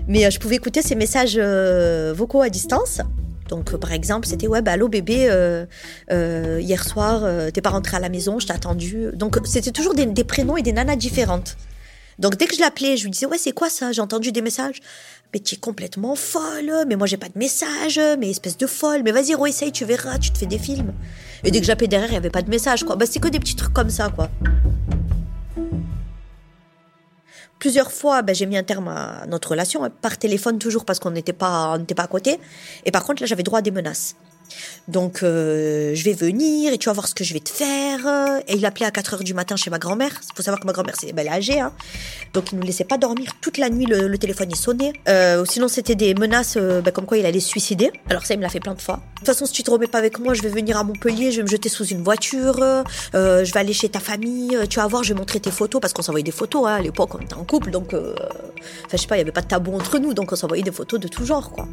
[0.07, 3.01] Mais euh, je pouvais écouter ses messages euh, vocaux à distance.
[3.49, 5.29] Donc, par exemple, c'était ouais, bah, allô bébé,
[6.09, 9.07] hier soir, t'es pas rentré à la maison, je t'ai attendu.
[9.13, 11.57] Donc, c'était toujours des, des, prénoms et des nanas différentes.
[12.19, 13.91] Donc dès que je l'appelais, je lui disais ouais c'est quoi ça?
[13.91, 14.79] J'ai entendu des messages.
[15.33, 16.85] Mais tu es complètement folle.
[16.87, 17.99] Mais moi j'ai pas de message.
[18.19, 19.01] Mais espèce de folle.
[19.03, 20.93] Mais vas-y essaye, tu verras, tu te fais des films.
[21.43, 22.95] Et dès que j'appelais derrière, il y avait pas de message quoi.
[22.95, 24.29] Bah c'est que des petits trucs comme ça quoi.
[27.63, 30.99] Plusieurs fois, bah, j'ai mis un terme à notre relation, hein, par téléphone toujours parce
[30.99, 32.37] qu'on n'était pas, n'était pas à côté.
[32.83, 34.17] Et par contre, là, j'avais droit à des menaces.
[34.87, 37.99] Donc, euh, je vais venir et tu vas voir ce que je vais te faire.
[38.47, 40.11] Et il appelait à 4 heures du matin chez ma grand-mère.
[40.21, 41.59] Il faut savoir que ma grand-mère, c'est, ben, elle est âgée.
[41.59, 41.71] Hein.
[42.33, 43.31] Donc, il nous laissait pas dormir.
[43.41, 44.93] Toute la nuit, le, téléphone, il sonnait.
[45.07, 47.91] Euh, sinon, c'était des menaces euh, ben, comme quoi il allait se suicider.
[48.09, 48.95] Alors ça, il me l'a fait plein de fois.
[48.95, 51.31] De toute façon, si tu te remets pas avec moi, je vais venir à Montpellier,
[51.31, 52.57] je vais me jeter sous une voiture,
[53.13, 55.93] je vais aller chez ta famille, tu vas voir, je vais montrer tes photos, parce
[55.93, 58.13] qu'on s'envoyait des photos, hein, à l'époque, on était en couple, donc, enfin,
[58.91, 60.73] je sais pas, il y avait pas de tabou entre nous, donc on s'envoyait des
[60.73, 61.67] photos de tout genre, quoi.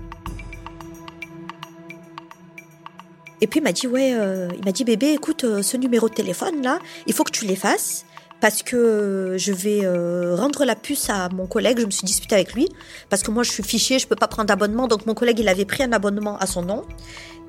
[3.41, 6.09] Et puis il m'a dit ouais, euh, il m'a dit bébé, écoute, euh, ce numéro
[6.09, 8.05] de téléphone là, il faut que tu l'effaces
[8.41, 11.79] parce que je vais euh, rendre la puce à mon collègue.
[11.81, 12.69] Je me suis disputée avec lui
[13.09, 14.89] parce que moi je suis fichier, je peux pas prendre d'abonnement.
[14.89, 16.85] Donc mon collègue il avait pris un abonnement à son nom.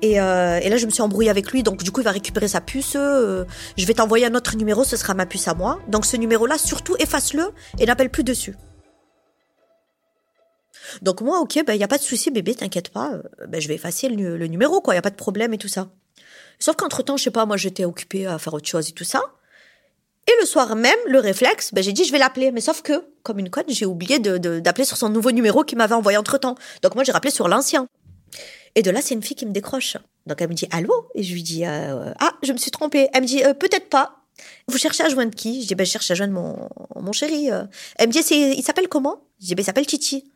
[0.02, 1.62] Et, euh, et là je me suis embrouillée avec lui.
[1.62, 2.94] Donc du coup il va récupérer sa puce.
[2.96, 3.44] euh,
[3.76, 5.78] je vais t'envoyer un autre numéro, ce sera ma puce à moi.
[5.88, 8.54] Donc ce numéro-là surtout efface-le et n'appelle plus dessus.
[11.00, 13.12] Donc moi ok ben y a pas de souci bébé, t'inquiète pas.
[13.14, 15.54] euh, Ben je vais effacer le, nu- le numéro quoi, y a pas de problème
[15.54, 15.88] et tout ça.
[16.58, 19.04] Sauf qu'entre temps je sais pas, moi j'étais occupée à faire autre chose et tout
[19.04, 19.22] ça.
[20.28, 22.52] Et le soir même, le réflexe, ben, j'ai dit je vais l'appeler.
[22.52, 25.64] Mais sauf que, comme une conne, j'ai oublié de, de- d'appeler sur son nouveau numéro
[25.64, 26.54] qu'il m'avait envoyé entre temps.
[26.82, 27.88] Donc moi j'ai rappelé sur l'ancien.
[28.76, 29.96] Et de là, c'est une fille qui me décroche.
[30.26, 31.08] Donc elle me dit allô?
[31.16, 33.08] Et je lui dis euh, ah, je me suis trompée.
[33.12, 34.18] Elle me dit Euh, peut-être pas.
[34.68, 35.62] Vous cherchez à joindre qui?
[35.62, 36.68] Je dis ben je cherche à joindre mon,
[37.00, 37.50] mon chéri.
[37.50, 37.64] euh.
[37.96, 39.24] Elle me dit il s'appelle comment?
[39.40, 40.31] Je dis ben il s'appelle Titi.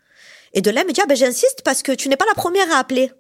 [0.52, 2.34] Et de là, elle me dit ah ben j'insiste parce que tu n'es pas la
[2.34, 3.12] première à appeler.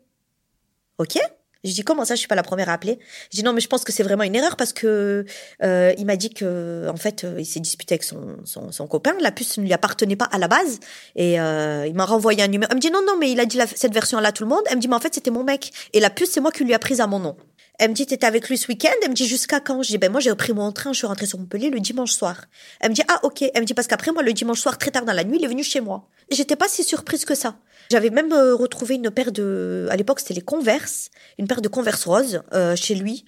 [0.98, 1.18] Ok?
[1.64, 2.98] Je dis comment ça, je suis pas la première à appeler?
[3.32, 5.24] Je dis non, mais je pense que c'est vraiment une erreur parce que
[5.64, 8.86] euh, il m'a dit que en fait euh, il s'est disputé avec son, son, son
[8.86, 9.14] copain.
[9.20, 10.78] La puce ne lui appartenait pas à la base
[11.16, 12.70] et euh, il m'a renvoyé un numéro.
[12.70, 14.48] Elle me dit non non, mais il a dit la- cette version-là à tout le
[14.48, 14.62] monde.
[14.70, 16.62] Elle me dit mais en fait c'était mon mec et la puce c'est moi qui
[16.64, 17.36] lui a prise à mon nom.
[17.78, 18.90] Elle me dit t'étais avec lui ce week-end.
[19.02, 19.82] Elle me dit jusqu'à quand?
[19.82, 22.12] Je dis ben moi j'ai repris mon train, je suis rentrée sur Montpellier le dimanche
[22.12, 22.46] soir.
[22.80, 23.42] Elle me dit ah ok.
[23.42, 25.44] Elle me dit parce qu'après moi le dimanche soir très tard dans la nuit il
[25.44, 26.08] est venu chez moi.
[26.30, 27.56] J'étais pas si surprise que ça.
[27.90, 31.68] J'avais même euh, retrouvé une paire de, à l'époque c'était les Converse, une paire de
[31.68, 33.24] Converse roses euh, chez lui.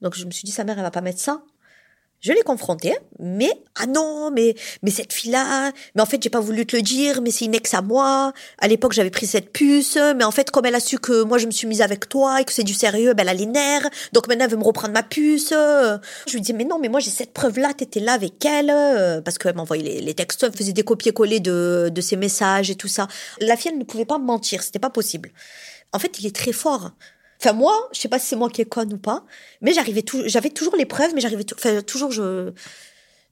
[0.00, 1.42] Donc je me suis dit sa mère elle va pas mettre ça.
[2.22, 4.54] Je l'ai confrontée, mais ah non, mais
[4.84, 7.54] mais cette fille-là, mais en fait j'ai pas voulu te le dire, mais c'est une
[7.56, 8.32] ex à moi.
[8.58, 11.38] À l'époque j'avais pris cette puce, mais en fait comme elle a su que moi
[11.38, 13.46] je me suis mise avec toi et que c'est du sérieux, ben elle a les
[13.46, 13.88] nerfs.
[14.12, 15.50] Donc maintenant elle veut me reprendre ma puce.
[15.50, 18.68] Je lui dis mais non, mais moi j'ai cette preuve-là, t'étais là avec elle,
[19.24, 22.76] parce qu'elle m'envoyait les, les textos, elle faisait des copier-coller de de ses messages et
[22.76, 23.08] tout ça.
[23.40, 25.32] La fille elle ne pouvait pas me mentir, c'était pas possible.
[25.92, 26.92] En fait il est très fort.
[27.44, 29.24] Enfin moi, je sais pas si c'est moi qui est conne ou pas,
[29.62, 32.52] mais j'arrivais tout, j'avais toujours les preuves, mais j'arrivais, enfin toujours je,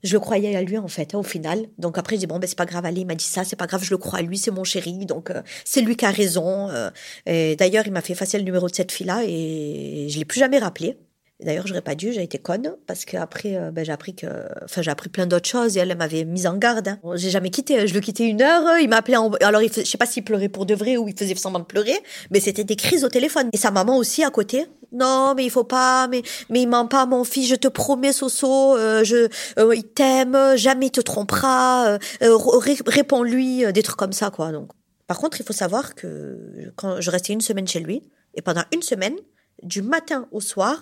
[0.02, 1.66] je le croyais à lui en fait, hein, au final.
[1.78, 3.54] Donc après je dis bon ben c'est pas grave, allez, il m'a dit ça, c'est
[3.56, 6.04] pas grave, je le crois à lui, c'est mon chéri, donc euh, c'est lui qui
[6.06, 6.68] a raison.
[6.70, 6.90] euh.
[7.26, 10.24] et d'ailleurs il m'a fait effacer le numéro de cette fille là et je l'ai
[10.24, 10.98] plus jamais rappelé.
[11.42, 14.26] D'ailleurs, j'aurais pas dû, j'ai été conne parce qu'après, euh, ben, j'ai appris que,
[14.64, 16.88] enfin, j'ai appris plein d'autres choses et elle, m'avait mise en garde.
[16.88, 16.98] Hein.
[17.14, 19.90] J'ai jamais quitté, je le quittais une heure, il m'appelait en, alors il fais- je
[19.90, 21.96] sais pas s'il pleurait pour de vrai ou il faisait semblant de pleurer,
[22.30, 23.48] mais c'était des crises au téléphone.
[23.52, 24.66] Et sa maman aussi à côté.
[24.92, 28.12] Non, mais il faut pas, mais, mais il ment pas, mon fils, je te promets,
[28.12, 33.72] Soso, euh, je, euh, il t'aime, jamais il te trompera, euh, euh, ré- réponds-lui, euh,
[33.72, 34.70] des trucs comme ça, quoi, donc.
[35.06, 38.02] Par contre, il faut savoir que quand je restais une semaine chez lui,
[38.34, 39.14] et pendant une semaine,
[39.62, 40.80] du matin au soir,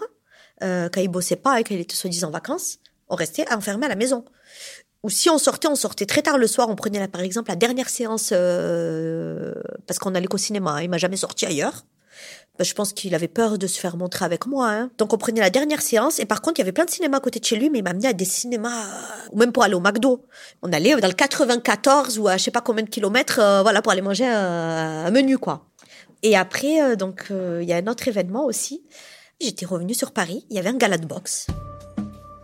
[0.63, 3.89] euh, quand il bossait pas et qu'il était soi-disant en vacances, on restait enfermé à
[3.89, 4.25] la maison.
[5.05, 6.69] Ou si on sortait, on sortait très tard le soir.
[6.69, 9.55] On prenait, la- par exemple, la dernière séance euh,
[9.87, 10.73] parce qu'on allait qu'au cinéma.
[10.73, 10.83] hein.
[10.83, 11.85] Il m'a jamais sorti ailleurs.
[12.59, 14.69] Ben, je pense qu'il avait peur de se faire montrer avec moi.
[14.69, 14.91] hein.
[14.99, 17.19] Donc on prenait la dernière séance et par contre il y avait plein de cinémas
[17.19, 19.53] à côté de chez lui, mais il m'a amené à des cinémas euh, ou même
[19.53, 20.27] pour aller au McDo.
[20.63, 23.81] On allait dans le 94 ou à je sais pas combien de kilomètres, euh, voilà
[23.81, 25.67] pour aller manger un, un menu quoi.
[26.25, 28.83] Et après euh, donc il y a un autre événement aussi.
[29.41, 31.47] J'étais revenue sur Paris, il y avait un gala de boxe.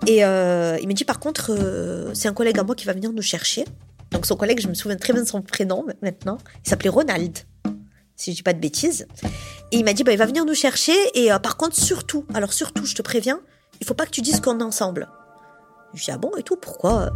[0.07, 2.93] Et euh, il me dit par contre, euh, c'est un collègue à moi qui va
[2.93, 3.65] venir nous chercher.
[4.13, 6.39] Donc son collègue, je me souviens très bien de son prénom maintenant.
[6.65, 7.37] Il s'appelait Ronald,
[8.15, 9.09] si je dis pas de bêtises.
[9.73, 10.95] Et il m'a dit, bah, il va venir nous chercher.
[11.15, 13.41] Et euh, par contre, surtout, alors surtout, je te préviens,
[13.81, 15.09] il faut pas que tu dises qu'on est ensemble.
[15.95, 17.11] Je dis, ah bon, et tout, pourquoi?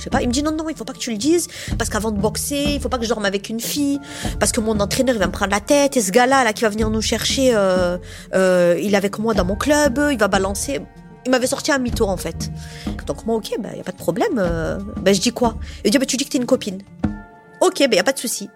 [0.00, 0.22] Je sais pas.
[0.22, 1.46] Il me dit, non, non, il faut pas que tu le dises.
[1.76, 4.00] Parce qu'avant de boxer, il faut pas que je dorme avec une fille.
[4.38, 5.98] Parce que mon entraîneur, il va me prendre la tête.
[5.98, 7.98] Et ce gars-là, là, qui va venir nous chercher, euh,
[8.34, 10.00] euh, il est avec moi dans mon club.
[10.10, 10.80] Il va balancer.
[11.26, 12.50] Il m'avait sorti un mytho, en fait.
[13.06, 14.38] Donc moi, ok, bah, y a pas de problème.
[14.38, 15.56] euh, bah, je dis quoi?
[15.84, 16.80] Il dit, bah, tu dis que t'es une copine.
[17.60, 18.48] Ok, bah, y a pas de souci.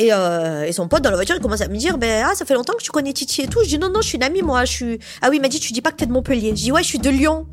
[0.00, 2.34] Et, euh, et son pote dans la voiture, il commence à me dire, ben ah,
[2.34, 3.60] ça fait longtemps que tu connais Titi et tout.
[3.62, 4.64] Je dis non non, je suis une amie moi.
[4.64, 4.98] Je suis.
[5.20, 6.48] Ah oui, il m'a dit, tu dis pas que t'es de Montpellier.
[6.50, 7.46] Je dis ouais, je suis de Lyon.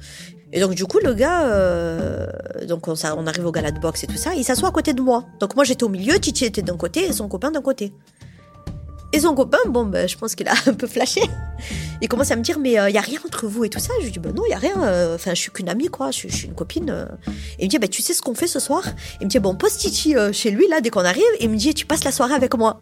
[0.53, 2.25] Et donc du coup, le gars, euh,
[2.65, 4.93] donc on, on arrive au gala de boxe et tout ça, il s'assoit à côté
[4.93, 5.25] de moi.
[5.41, 7.91] Donc moi j'étais au milieu, Titi était d'un côté et son copain d'un côté.
[9.21, 11.21] Son copain, bon, ben, je pense qu'il a un peu flashé.
[12.01, 13.91] Il commence à me dire, mais il y a rien entre vous et tout ça.
[13.99, 14.81] Je lui dis, ben non, il y a rien.
[14.83, 16.11] euh, Enfin, je suis qu'une amie, quoi.
[16.11, 16.89] Je, suis- une copine.
[16.91, 17.05] euh.
[17.57, 18.83] Et il me dit, ben tu sais ce qu'on fait ce soir?
[19.19, 21.23] Il me dit, bon, pose Titi euh, chez lui, là, dès qu'on arrive.
[21.39, 22.81] Et il me dit, tu passes la soirée avec moi.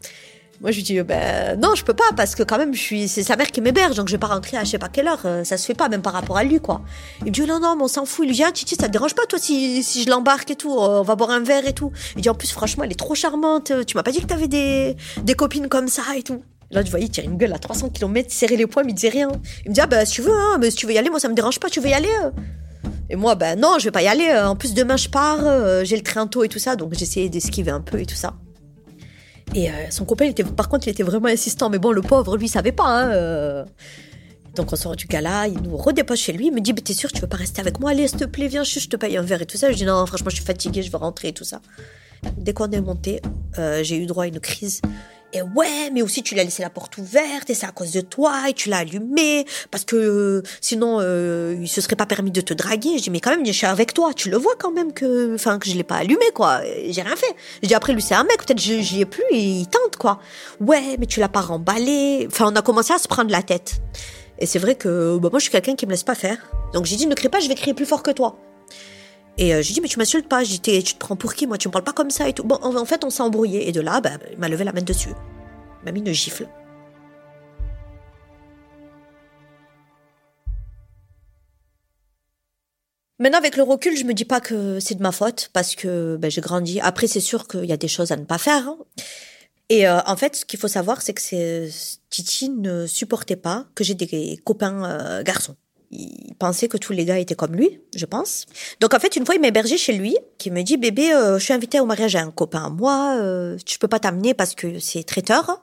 [0.62, 3.08] Moi, je lui dis, ben non, je peux pas, parce que quand même, je suis,
[3.10, 5.08] c'est sa mère qui m'héberge, donc je vais pas rentrer à je sais pas quelle
[5.08, 5.22] heure.
[5.26, 6.82] euh, Ça se fait pas, même par rapport à lui, quoi.
[7.22, 8.26] Il me dit, non, non, mais on s'en fout.
[8.26, 10.56] Il lui dit, ah, Titi, ça te dérange pas, toi, si, si je l'embarque et
[10.56, 11.92] tout, euh, on va boire un verre et tout.
[12.16, 13.72] Il dit, en plus, franchement, elle est trop charmante.
[13.72, 16.42] euh, Tu m'as pas dit que t'avais des, des copines comme ça et tout.
[16.72, 18.96] Là, je voyais, il tire une gueule à 300 km, serrer les poings, mais il
[18.96, 19.28] disait rien.
[19.66, 21.10] Il me dit, ah, bah, si tu veux, hein, mais si tu veux y aller,
[21.10, 22.10] moi, ça me dérange pas, tu veux y aller.
[23.10, 24.34] Et moi, ben non, je vais pas y aller.
[24.36, 27.70] En plus, demain, je pars, j'ai le train tôt et tout ça, donc j'essayais d'esquiver
[27.72, 28.34] un peu et tout ça.
[29.54, 31.70] Et euh, son copain, il était, par contre, il était vraiment insistant.
[31.70, 32.88] Mais bon, le pauvre, lui, il savait pas.
[32.88, 33.66] Hein, euh.
[34.56, 37.12] Donc on sort du gala, il nous redépose chez lui, il me dit, t'es sûr,
[37.12, 37.92] tu veux pas rester avec moi?
[37.92, 39.70] Allez, s'il te plaît, viens, je te paye un verre et tout ça.
[39.70, 41.62] Je dis, non, franchement, je suis fatiguée, je veux rentrer et tout ça.
[42.38, 43.22] Dès qu'on est monté,
[43.60, 44.82] euh, j'ai eu droit à une crise.
[45.42, 48.50] Ouais, mais aussi tu l'as laissé la porte ouverte et c'est à cause de toi
[48.50, 52.54] et tu l'as allumé parce que sinon euh, il se serait pas permis de te
[52.54, 52.98] draguer.
[52.98, 55.36] Je dis mais quand même je suis avec toi, tu le vois quand même que
[55.36, 56.62] enfin que je l'ai pas allumé quoi.
[56.90, 57.36] J'ai rien fait.
[57.64, 60.20] Je dis après lui c'est un mec, peut-être j'y ai plus et il tente quoi.
[60.60, 62.28] Ouais, mais tu l'as pas remballé.
[62.32, 63.82] Enfin on a commencé à se prendre la tête.
[64.40, 66.38] Et c'est vrai que bah, moi je suis quelqu'un qui me laisse pas faire.
[66.74, 68.38] Donc j'ai dit ne crie pas, je vais crier plus fort que toi.
[69.38, 70.44] Et euh, j'ai dit, mais tu m'insultes pas.
[70.44, 71.58] J'ai dit, tu te prends pour qui, moi?
[71.58, 72.44] Tu me parles pas comme ça et tout.
[72.44, 73.68] Bon, en, fait, on s'est embrouillé.
[73.68, 75.10] Et de là, bah, il m'a levé la main dessus.
[75.82, 76.48] Il m'a mis une gifle.
[83.20, 86.18] Maintenant, avec le recul, je me dis pas que c'est de ma faute parce que
[86.18, 86.80] ben, j'ai grandi.
[86.82, 88.68] Après, c'est sûr qu'il y a des choses à ne pas faire.
[88.68, 88.78] Hein.
[89.70, 91.70] Et euh, en fait, ce qu'il faut savoir, c'est que
[92.10, 95.56] Titi ne supportait pas que j'ai des copains euh, garçons
[95.92, 98.46] il pensait que tous les gars étaient comme lui, je pense.
[98.80, 101.40] Donc en fait, une fois, il m'a hébergé chez lui, qui me dit, bébé, euh,
[101.40, 104.34] je suis invité au mariage à un copain à moi, euh, je peux pas t'amener
[104.34, 105.62] parce que c'est traiteur.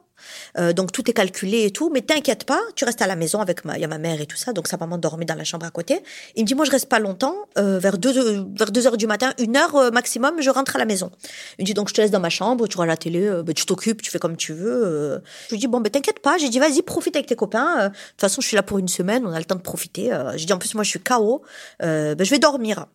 [0.58, 3.40] Euh, donc tout est calculé et tout, mais t'inquiète pas, tu restes à la maison
[3.40, 5.44] avec ma, y a ma mère et tout ça, donc sa maman dormait dans la
[5.44, 6.02] chambre à côté.
[6.37, 8.12] Il me dit moi je reste pas longtemps, euh, vers deux
[8.56, 11.11] vers deux heures du matin, une heure euh, maximum, je rentre à la maison.
[11.58, 13.54] Il me dit donc je te laisse dans ma chambre, tu vois la télé, ben,
[13.54, 15.22] tu t'occupes, tu fais comme tu veux.
[15.48, 17.88] Je lui dis bon ben t'inquiète pas, j'ai dit vas-y profite avec tes copains.
[17.88, 20.11] De toute façon je suis là pour une semaine, on a le temps de profiter.
[20.37, 21.42] j'ai dit en plus moi je suis KO,
[21.80, 22.87] ben, je vais dormir.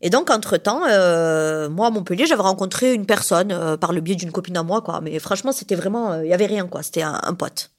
[0.00, 4.14] Et donc, entre-temps, euh, moi, à Montpellier, j'avais rencontré une personne euh, par le biais
[4.14, 5.00] d'une copine à moi, quoi.
[5.00, 6.14] Mais franchement, c'était vraiment...
[6.14, 6.82] Il euh, y avait rien, quoi.
[6.82, 7.70] C'était un, pote.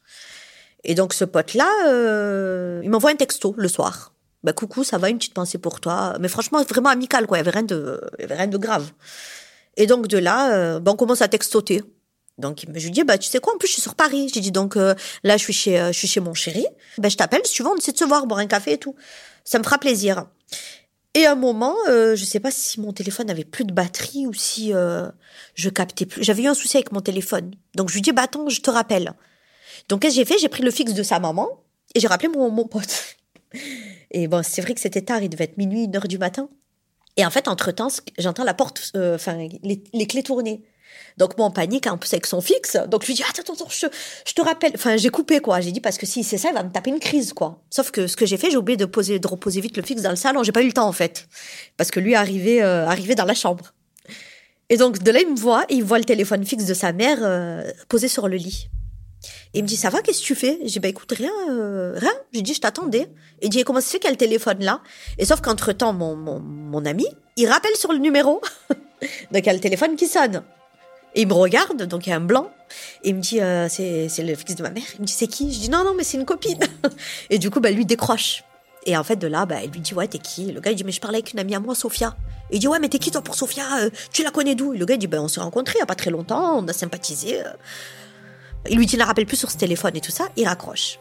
[0.83, 1.69] Et donc, ce pote-là,
[2.83, 4.13] il m'envoie un texto le soir.
[4.43, 6.15] Bah, coucou, ça va, une petite pensée pour toi.
[6.19, 7.37] Mais franchement, vraiment amical, quoi.
[7.37, 8.91] Il y avait rien de, y avait rien de grave.
[9.77, 11.83] Et donc, de là, bah, on commence à textoter.
[12.37, 14.29] Donc, je lui dis, bah, tu sais quoi, en plus, je suis sur Paris.
[14.33, 14.95] J'ai dit, donc, là,
[15.37, 16.65] je suis chez, je suis chez mon chéri.
[16.97, 18.77] Bah, je t'appelle, si tu veux, on essaie de se voir, boire un café et
[18.77, 18.95] tout.
[19.45, 20.25] Ça me fera plaisir.
[21.15, 24.27] Et à un moment, euh, je sais pas si mon téléphone avait plus de batterie
[24.27, 25.09] ou si euh,
[25.55, 26.23] je captais plus.
[26.23, 27.51] J'avais eu un souci avec mon téléphone.
[27.75, 29.13] Donc je lui dis, bah attends, je te rappelle.
[29.87, 30.37] Donc qu'est-ce que j'ai fait?
[30.37, 31.47] J'ai pris le fixe de sa maman
[31.95, 33.17] et j'ai rappelé mon, mon pote.
[34.11, 36.49] Et bon, c'est vrai que c'était tard, il devait être minuit, une heure du matin.
[37.17, 40.63] Et en fait, entre-temps, j'entends la porte, euh, enfin, les, les, clés tourner.
[41.19, 42.77] Donc moi en panique, en plus avec son fixe.
[42.87, 43.87] Donc je lui dis attends attends, je,
[44.25, 44.71] je te rappelle.
[44.73, 45.59] Enfin j'ai coupé quoi.
[45.59, 47.61] J'ai dit parce que si c'est ça, il va me taper une crise quoi.
[47.69, 50.01] Sauf que ce que j'ai fait, j'ai oublié de poser, de reposer vite le fixe
[50.01, 50.43] dans le salon.
[50.43, 51.27] J'ai pas eu le temps en fait,
[51.75, 52.85] parce que lui est arrivé, euh,
[53.17, 53.73] dans la chambre.
[54.69, 57.17] Et donc de là il me voit, il voit le téléphone fixe de sa mère
[57.21, 58.69] euh, posé sur le lit.
[59.53, 60.57] Et il me dit ça va, qu'est-ce que tu fais?
[60.63, 62.13] J'ai bah écoute rien, euh, rien.
[62.33, 63.09] J'ai dit je t'attendais.
[63.41, 64.81] Il dit comment ça fait qu'il téléphone là?
[65.17, 68.41] Et sauf qu'entre temps mon, mon, mon ami, il rappelle sur le numéro.
[68.69, 70.43] donc il y a le téléphone qui sonne.
[71.15, 72.51] Et il me regarde, donc il y a un blanc,
[73.03, 74.83] et il me dit, euh, c'est, le fils de ma mère.
[74.95, 75.51] Il me dit, c'est qui?
[75.51, 76.59] Je dis, non, non, mais c'est une copine.
[77.29, 78.43] et du coup, bah, lui décroche.
[78.85, 80.51] Et en fait, de là, bah, elle lui dit, ouais, t'es qui?
[80.51, 82.15] Le gars, il dit, mais je parlais avec une amie à moi, Sophia.
[82.51, 83.63] Il dit, ouais, mais t'es qui toi pour Sophia?
[83.81, 84.71] Euh, Tu la connais d'où?
[84.71, 86.67] Le gars, il dit, bah, on s'est rencontrés il n'y a pas très longtemps, on
[86.67, 87.41] a sympathisé.
[87.41, 87.49] Euh.
[88.69, 90.99] Il lui dit, ne rappelle plus sur ce téléphone et tout ça, il raccroche.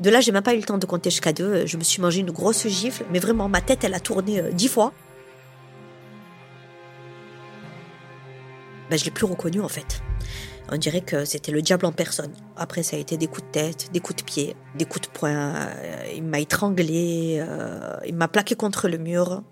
[0.00, 1.66] De là, j'ai même pas eu le temps de compter jusqu'à deux.
[1.66, 4.68] Je me suis mangé une grosse gifle, mais vraiment, ma tête, elle a tourné dix
[4.68, 4.92] fois.
[8.90, 10.00] Ben, je l'ai plus reconnu en fait.
[10.70, 12.32] On dirait que c'était le diable en personne.
[12.56, 15.12] Après, ça a été des coups de tête, des coups de pied, des coups de
[15.12, 15.30] poing.
[15.30, 19.42] Euh, il m'a étranglé, euh, il m'a plaqué contre le mur.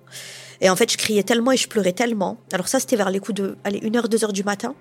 [0.60, 2.38] Et en fait, je criais tellement et je pleurais tellement.
[2.52, 4.74] Alors ça, c'était vers les coups de, allez, 1h, 2h du matin.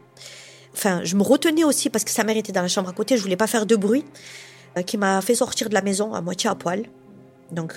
[0.74, 3.16] Enfin, je me retenais aussi parce que sa mère était dans la chambre à côté,
[3.16, 4.06] je voulais pas faire de bruit,
[4.78, 6.84] euh, qui m'a fait sortir de la maison à moitié à poil.
[7.52, 7.76] Donc,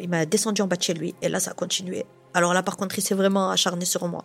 [0.00, 2.04] il m'a descendu en bas de chez lui et là, ça a continué.
[2.34, 4.24] Alors là, par contre, il s'est vraiment acharné sur moi.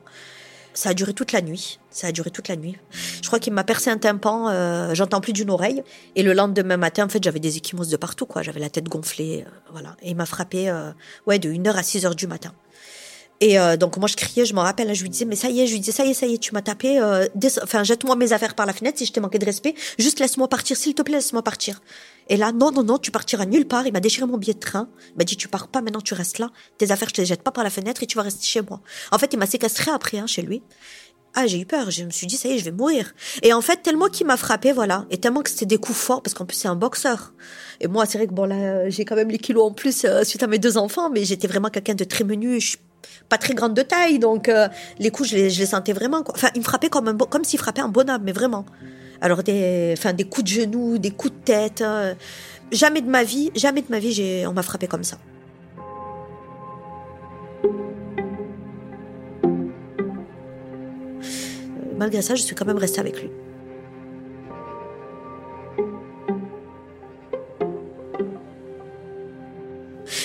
[0.76, 1.80] Ça a duré toute la nuit.
[1.90, 2.78] Ça a duré toute la nuit.
[3.22, 5.82] Je crois qu'il m'a percé un tympan, euh, j'entends plus d'une oreille.
[6.16, 8.44] Et le lendemain matin, en fait, j'avais des échymoses de partout, quoi.
[8.44, 9.96] J'avais la tête gonflée, euh, voilà.
[10.02, 10.92] Et il m'a frappé, euh,
[11.28, 12.52] ouais, de 1h à 6h du matin.
[13.42, 15.60] Et euh, donc moi je criais, je me rappelle, je lui disais mais ça y
[15.60, 17.28] est, je lui disais ça y est, ça y est, tu m'as tapé, euh,
[17.64, 20.48] enfin jette-moi mes affaires par la fenêtre si je t'ai manqué de respect, juste laisse-moi
[20.48, 21.82] partir, s'il te plaît, laisse-moi partir.
[22.30, 23.86] Et là non non non, tu partiras nulle part.
[23.86, 26.14] Il m'a déchiré mon billet de train, il m'a dit tu pars pas maintenant, tu
[26.14, 28.24] restes là, tes affaires je te les jette pas par la fenêtre et tu vas
[28.24, 28.80] rester chez moi.
[29.12, 30.64] En fait il m'a séquestré après hein, chez lui.
[31.38, 31.92] Ah, j'ai eu peur.
[31.92, 33.14] Je me suis dit, ça y est, je vais mourir.
[33.44, 35.06] Et en fait, tellement qu'il m'a frappé, voilà.
[35.12, 37.34] Et tellement que c'était des coups forts, parce qu'en plus, c'est un boxeur.
[37.82, 40.24] Et moi, c'est vrai que bon, là, j'ai quand même les kilos en plus euh,
[40.24, 42.62] suite à mes deux enfants, mais j'étais vraiment quelqu'un de très menu.
[43.30, 44.68] Pas très grande de taille, donc euh,
[45.00, 46.24] les coups, je les, sentais vraiment.
[46.30, 48.66] Enfin, il me frappait comme, comme s'il frappait un bonhomme, mais vraiment.
[49.22, 51.82] Alors, des, enfin, des coups de genoux, des coups de tête.
[51.82, 52.14] Euh,
[52.72, 55.18] jamais de ma vie, jamais de ma vie, on m'a frappé comme ça.
[61.98, 63.30] malgré ça, je suis quand même restée avec lui.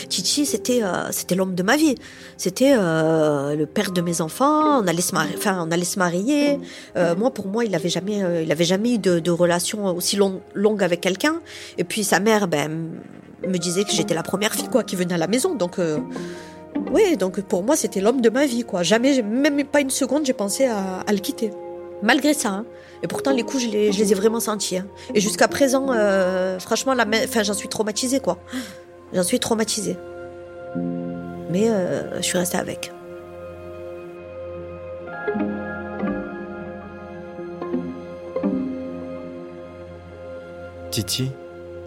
[0.09, 1.95] Titi, c'était euh, c'était l'homme de ma vie.
[2.36, 4.80] C'était euh, le père de mes enfants.
[4.82, 6.59] On allait se marier.
[6.97, 11.01] Euh, moi, pour moi, il avait jamais, jamais eu de, relation aussi long- longue avec
[11.01, 11.41] quelqu'un.
[11.78, 12.91] Et puis sa mère, ben,
[13.47, 15.55] me disait que j'étais la première fille quoi qui venait à la maison.
[15.55, 15.78] Donc,
[16.93, 18.82] oui, donc pour moi, c'était l'homme de ma vie quoi.
[18.82, 21.51] Jamais, même pas une seconde, j'ai pensé à, le quitter.
[22.03, 22.49] Malgré ça.
[22.51, 22.64] hein.
[23.03, 24.78] Et pourtant, les coups, je les, ai vraiment sentis.
[24.78, 24.86] hein.
[25.14, 25.86] Et jusqu'à présent,
[26.59, 27.07] franchement, la,
[27.43, 28.38] j'en suis traumatisée quoi.
[29.13, 29.97] J'en suis traumatisée.
[31.51, 32.93] Mais euh, je suis restée avec.
[40.91, 41.31] Titi,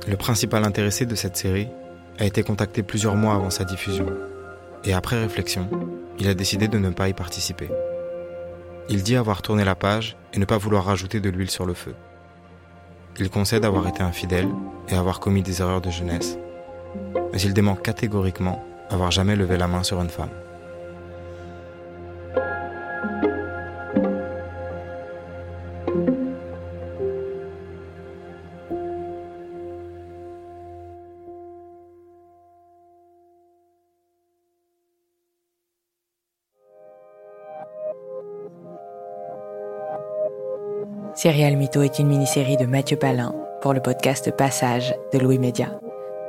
[0.08, 1.68] le principal intéressé de cette série,
[2.20, 4.06] a été contacté plusieurs mois avant sa diffusion.
[4.84, 5.70] Et après réflexion,
[6.20, 7.70] il a décidé de ne pas y participer.
[8.90, 11.74] Il dit avoir tourné la page et ne pas vouloir rajouter de l'huile sur le
[11.74, 11.96] feu.
[13.18, 14.50] Il concède avoir été infidèle
[14.90, 16.38] et avoir commis des erreurs de jeunesse.
[17.32, 20.30] Mais il dément catégoriquement avoir jamais levé la main sur une femme.
[41.16, 45.80] Serial Mytho est une mini-série de Mathieu Palin pour le podcast Passage de Louis Média.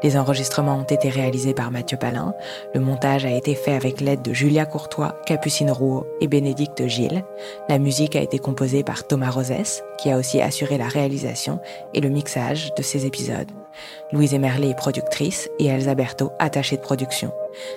[0.04, 2.34] Les enregistrements ont été réalisés par Mathieu Palin.
[2.74, 7.24] Le montage a été fait avec l'aide de Julia Courtois, Capucine Rouault et Bénédicte Gilles.
[7.70, 11.58] La musique a été composée par Thomas Rosès, qui a aussi assuré la réalisation
[11.94, 13.50] et le mixage de ces épisodes.
[14.12, 17.32] Louise Emerlé est productrice et Elsa Berthaud attachée de production.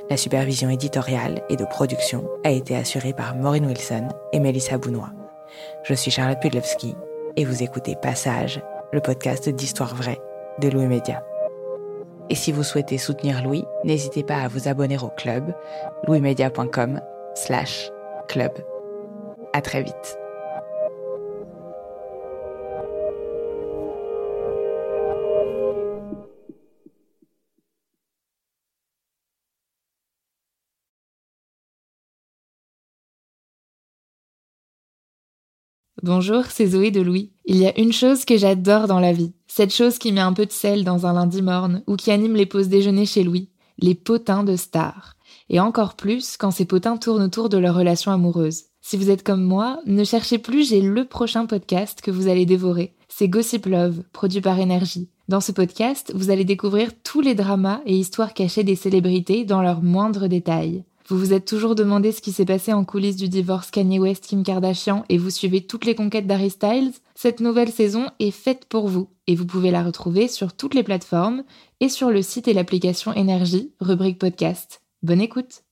[0.10, 5.12] La supervision éditoriale et de production a été assurée par Maureen Wilson et Mélissa Bounois.
[5.84, 6.94] Je suis Charlotte Pudlewski
[7.38, 8.62] et vous écoutez Passage,
[8.92, 10.20] le podcast d'histoire vraie
[10.60, 11.24] de Louis Média.
[12.30, 15.54] Et si vous souhaitez soutenir Louis, n'hésitez pas à vous abonner au club
[16.08, 17.02] louismedia.com
[17.36, 17.90] slash
[18.28, 18.52] club.
[19.54, 20.18] À très vite.
[36.04, 37.34] Bonjour, c'est Zoé de Louis.
[37.46, 39.34] Il y a une chose que j'adore dans la vie.
[39.58, 42.36] Cette chose qui met un peu de sel dans un lundi morne ou qui anime
[42.36, 43.50] les pauses déjeuner chez Louis.
[43.80, 45.16] Les potins de stars.
[45.50, 48.66] Et encore plus quand ces potins tournent autour de leur relation amoureuse.
[48.82, 52.46] Si vous êtes comme moi, ne cherchez plus, j'ai le prochain podcast que vous allez
[52.46, 52.94] dévorer.
[53.10, 55.10] C'est Gossip Love, produit par Énergie.
[55.28, 59.64] Dans ce podcast, vous allez découvrir tous les dramas et histoires cachées des célébrités dans
[59.64, 60.84] leurs moindres détails.
[61.08, 64.44] Vous vous êtes toujours demandé ce qui s'est passé en coulisses du divorce Kanye West-Kim
[64.44, 66.92] Kardashian et vous suivez toutes les conquêtes d'Harry Styles?
[67.16, 70.84] Cette nouvelle saison est faite pour vous et vous pouvez la retrouver sur toutes les
[70.84, 71.44] plateformes
[71.80, 74.82] et sur le site et l'application Énergie, rubrique podcast.
[75.04, 75.64] Bonne écoute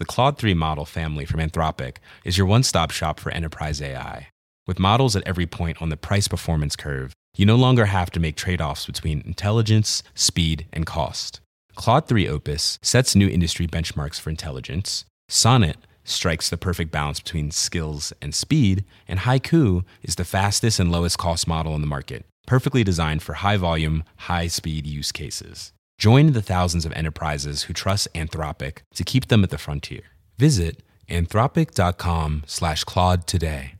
[0.00, 4.28] The Claude 3 model family from Anthropic is your one stop shop for enterprise AI.
[4.66, 8.20] With models at every point on the price performance curve, you no longer have to
[8.20, 11.40] make trade offs between intelligence, speed, and cost.
[11.76, 15.04] Claude 3 Opus sets new industry benchmarks for intelligence.
[15.28, 18.84] Sonnet strikes the perfect balance between skills and speed.
[19.08, 23.34] And Haiku is the fastest and lowest cost model in the market, perfectly designed for
[23.34, 25.72] high volume, high speed use cases.
[25.98, 30.02] Join the thousands of enterprises who trust Anthropic to keep them at the frontier.
[30.38, 33.73] Visit anthropic.com slash Claude today.